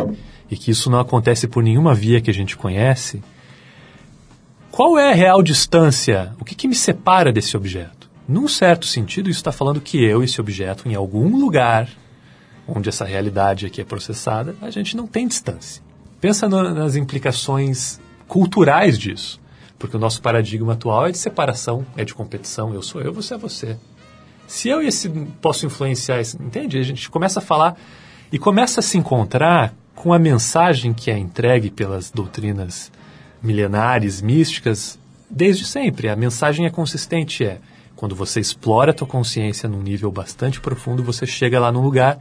[0.49, 3.21] e que isso não acontece por nenhuma via que a gente conhece,
[4.71, 6.33] qual é a real distância?
[6.39, 8.02] O que, que me separa desse objeto?
[8.27, 11.89] Num certo sentido, isso está falando que eu e esse objeto, em algum lugar
[12.67, 15.83] onde essa realidade aqui é processada, a gente não tem distância.
[16.21, 19.41] Pensa no- nas implicações culturais disso.
[19.77, 22.73] Porque o nosso paradigma atual é de separação, é de competição.
[22.73, 23.77] Eu sou eu, você é você.
[24.47, 25.09] Se eu e esse
[25.41, 26.77] posso influenciar, entende?
[26.77, 27.77] A gente começa a falar
[28.31, 32.89] e começa a se encontrar com a mensagem que é entregue pelas doutrinas
[33.41, 34.97] milenares, místicas,
[35.29, 36.07] desde sempre.
[36.07, 37.59] A mensagem é consistente, é
[38.03, 42.19] quando você explora a tua consciência num nível bastante profundo, você chega lá num lugar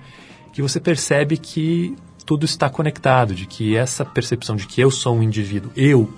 [0.52, 5.16] que você percebe que tudo está conectado, de que essa percepção de que eu sou
[5.16, 6.08] um indivíduo, eu,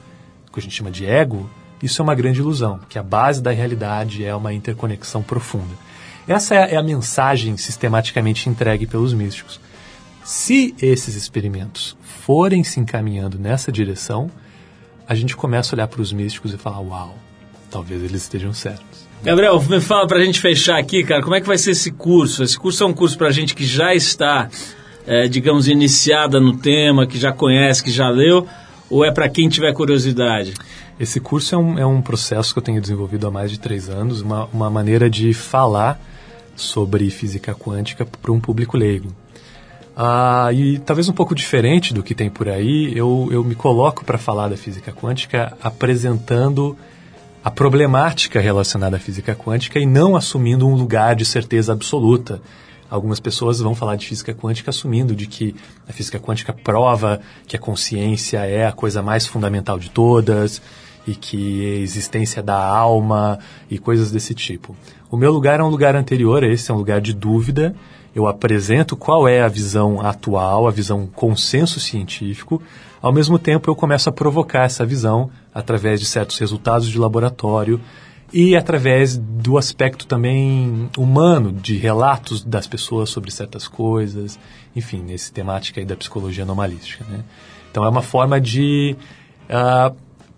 [0.52, 1.48] que a gente chama de ego,
[1.82, 5.74] isso é uma grande ilusão, que a base da realidade é uma interconexão profunda.
[6.28, 9.58] Essa é a, mensagem sistematicamente entregue pelos místicos.
[10.22, 14.30] Se esses experimentos forem se encaminhando nessa direção,
[15.08, 17.14] a gente começa a olhar para os místicos e falar: uau,
[17.75, 19.05] talvez eles estejam certos.
[19.25, 22.45] Gabriel, me fala pra gente fechar aqui, cara, como é que vai ser esse curso?
[22.45, 24.49] Esse curso é um curso pra gente que já está,
[25.05, 28.47] eh, digamos, iniciada no tema, que já conhece, que já leu,
[28.89, 30.55] ou é pra quem tiver curiosidade?
[31.01, 33.89] Esse curso é um, é um processo que eu tenho desenvolvido há mais de três
[33.89, 36.01] anos, uma, uma maneira de falar
[36.55, 39.09] sobre física quântica para um público leigo.
[39.97, 44.05] Ah, e talvez um pouco diferente do que tem por aí, eu, eu me coloco
[44.05, 46.77] para falar da física quântica apresentando
[47.45, 52.40] a problemática relacionada à física quântica e não assumindo um lugar de certeza absoluta,
[52.95, 55.57] Algumas pessoas vão falar de física quântica assumindo de que
[55.88, 60.62] a física quântica prova que a consciência é a coisa mais fundamental de todas
[61.05, 63.38] e que a existência da alma
[63.68, 64.76] e coisas desse tipo.
[65.11, 67.74] O meu lugar é um lugar anterior a esse, é um lugar de dúvida.
[68.14, 72.62] Eu apresento qual é a visão atual, a visão consenso científico.
[73.05, 77.78] Ao mesmo tempo, eu começo a provocar essa visão através de certos resultados de laboratório
[78.32, 84.38] e através do aspecto também humano, de relatos das pessoas sobre certas coisas,
[84.74, 87.05] enfim, nesse temática aí da psicologia anomalística.
[87.07, 87.22] Né?
[87.70, 88.96] Então é uma forma de
[89.50, 89.92] ah,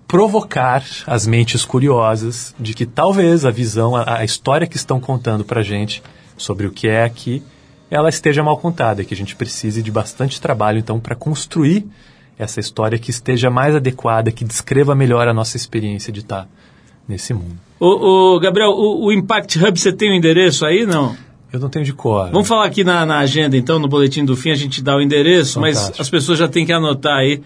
[0.08, 5.44] provocar as mentes curiosas de que talvez a visão, a, a história que estão contando
[5.44, 6.02] para gente
[6.36, 7.44] sobre o que é aqui,
[7.88, 11.86] ela esteja mal contada, que a gente precise de bastante trabalho então para construir
[12.38, 16.48] essa história que esteja mais adequada, que descreva melhor a nossa experiência de estar
[17.08, 17.56] nesse mundo.
[17.78, 21.16] Ô, ô, Gabriel, o, o Impact Hub, você tem o endereço aí, não?
[21.52, 22.30] Eu não tenho de cor.
[22.30, 25.00] Vamos falar aqui na, na agenda, então, no boletim do fim, a gente dá o
[25.00, 26.02] endereço, mas Fantástico.
[26.02, 27.40] as pessoas já têm que anotar aí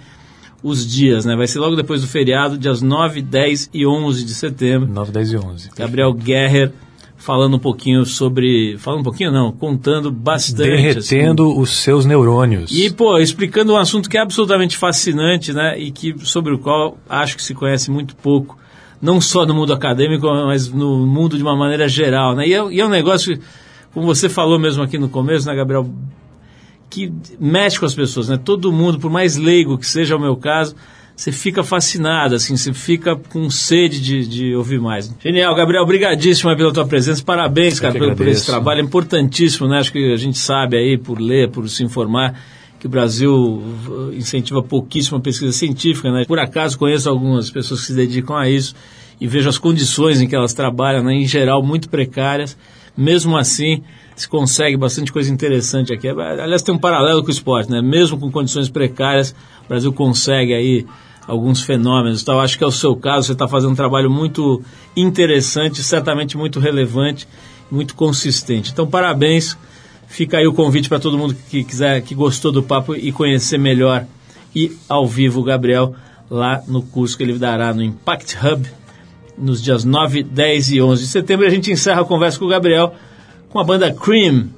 [0.62, 1.36] os dias, né?
[1.36, 4.88] Vai ser logo depois do feriado, dias 9, 10 e 11 de setembro.
[4.88, 5.70] 9, 10 e 11.
[5.76, 6.72] Gabriel Guerrer
[7.20, 8.78] falando um pouquinho sobre...
[8.78, 10.62] Falando um pouquinho, não, contando bastante.
[10.62, 10.82] assim.
[10.82, 12.72] Derretendo os seus neurônios.
[12.72, 15.78] E, pô, explicando um assunto que é absolutamente fascinante, né?
[15.78, 18.58] E que, sobre o qual acho que se conhece muito pouco,
[19.02, 22.48] não só no mundo acadêmico, mas no mundo de uma maneira geral, né?
[22.48, 23.38] E é, e é um negócio,
[23.92, 25.90] como você falou mesmo aqui no começo, né, Gabriel?
[26.88, 28.40] Que mexe com as pessoas, né?
[28.42, 30.74] Todo mundo, por mais leigo que seja o meu caso,
[31.20, 35.14] você fica fascinado, assim, você fica com sede de, de ouvir mais.
[35.22, 39.80] Genial, Gabriel, obrigadíssimo pela tua presença, parabéns, cara, pelo, por esse trabalho, é importantíssimo, né?
[39.80, 42.40] Acho que a gente sabe aí, por ler, por se informar,
[42.78, 46.24] que o Brasil uh, incentiva pouquíssimo a pesquisa científica, né?
[46.26, 48.74] Por acaso conheço algumas pessoas que se dedicam a isso
[49.20, 51.12] e vejo as condições em que elas trabalham, né?
[51.12, 52.56] Em geral, muito precárias.
[52.96, 53.82] Mesmo assim,
[54.16, 56.08] se consegue bastante coisa interessante aqui.
[56.08, 57.82] Aliás, tem um paralelo com o esporte, né?
[57.82, 59.34] Mesmo com condições precárias,
[59.66, 60.86] o Brasil consegue aí
[61.26, 62.22] alguns fenômenos.
[62.22, 64.62] Então, acho que é o seu caso, você está fazendo um trabalho muito
[64.96, 67.26] interessante, certamente muito relevante,
[67.70, 68.70] muito consistente.
[68.72, 69.56] Então, parabéns.
[70.08, 73.58] Fica aí o convite para todo mundo que quiser, que gostou do papo e conhecer
[73.58, 74.04] melhor
[74.54, 75.94] e ao vivo o Gabriel
[76.28, 78.68] lá no curso que ele dará no Impact Hub
[79.38, 81.46] nos dias 9, 10 e 11 de setembro.
[81.46, 82.94] A gente encerra a conversa com o Gabriel
[83.48, 84.48] com a banda Cream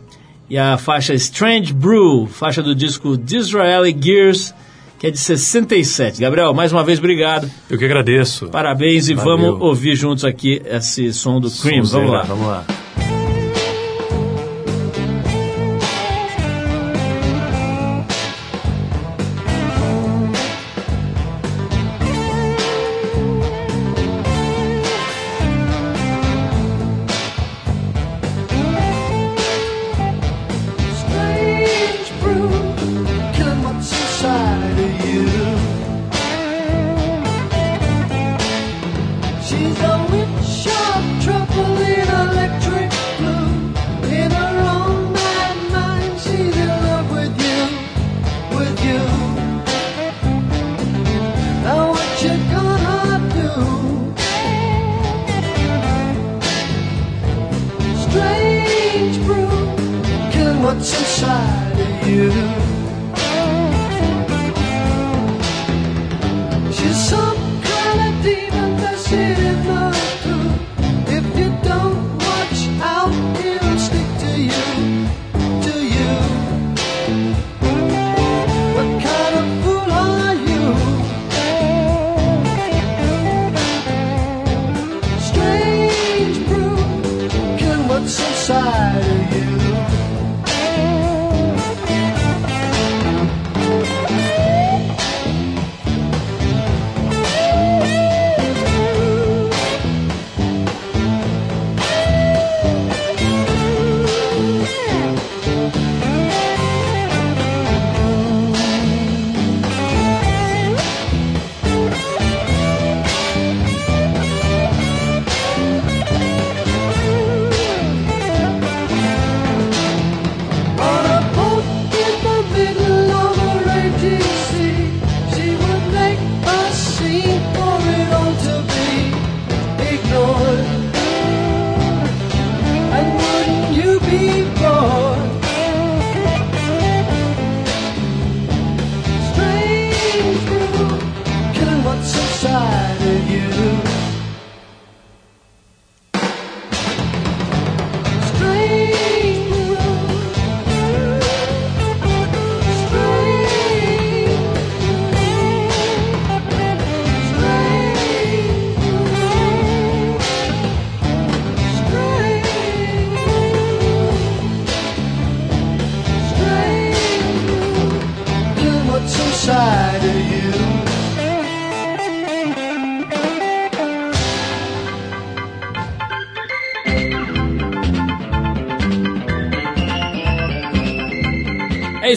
[0.50, 4.54] e a faixa Strange Brew, faixa do disco Disraeli Gears,
[5.02, 6.20] que é de 67.
[6.20, 7.50] Gabriel, mais uma vez, obrigado.
[7.68, 8.46] Eu que agradeço.
[8.50, 9.36] Parabéns e Valeu.
[9.36, 11.82] vamos ouvir juntos aqui esse som do Cream.
[11.82, 12.22] Vamos lá.
[12.22, 12.64] Vamos lá.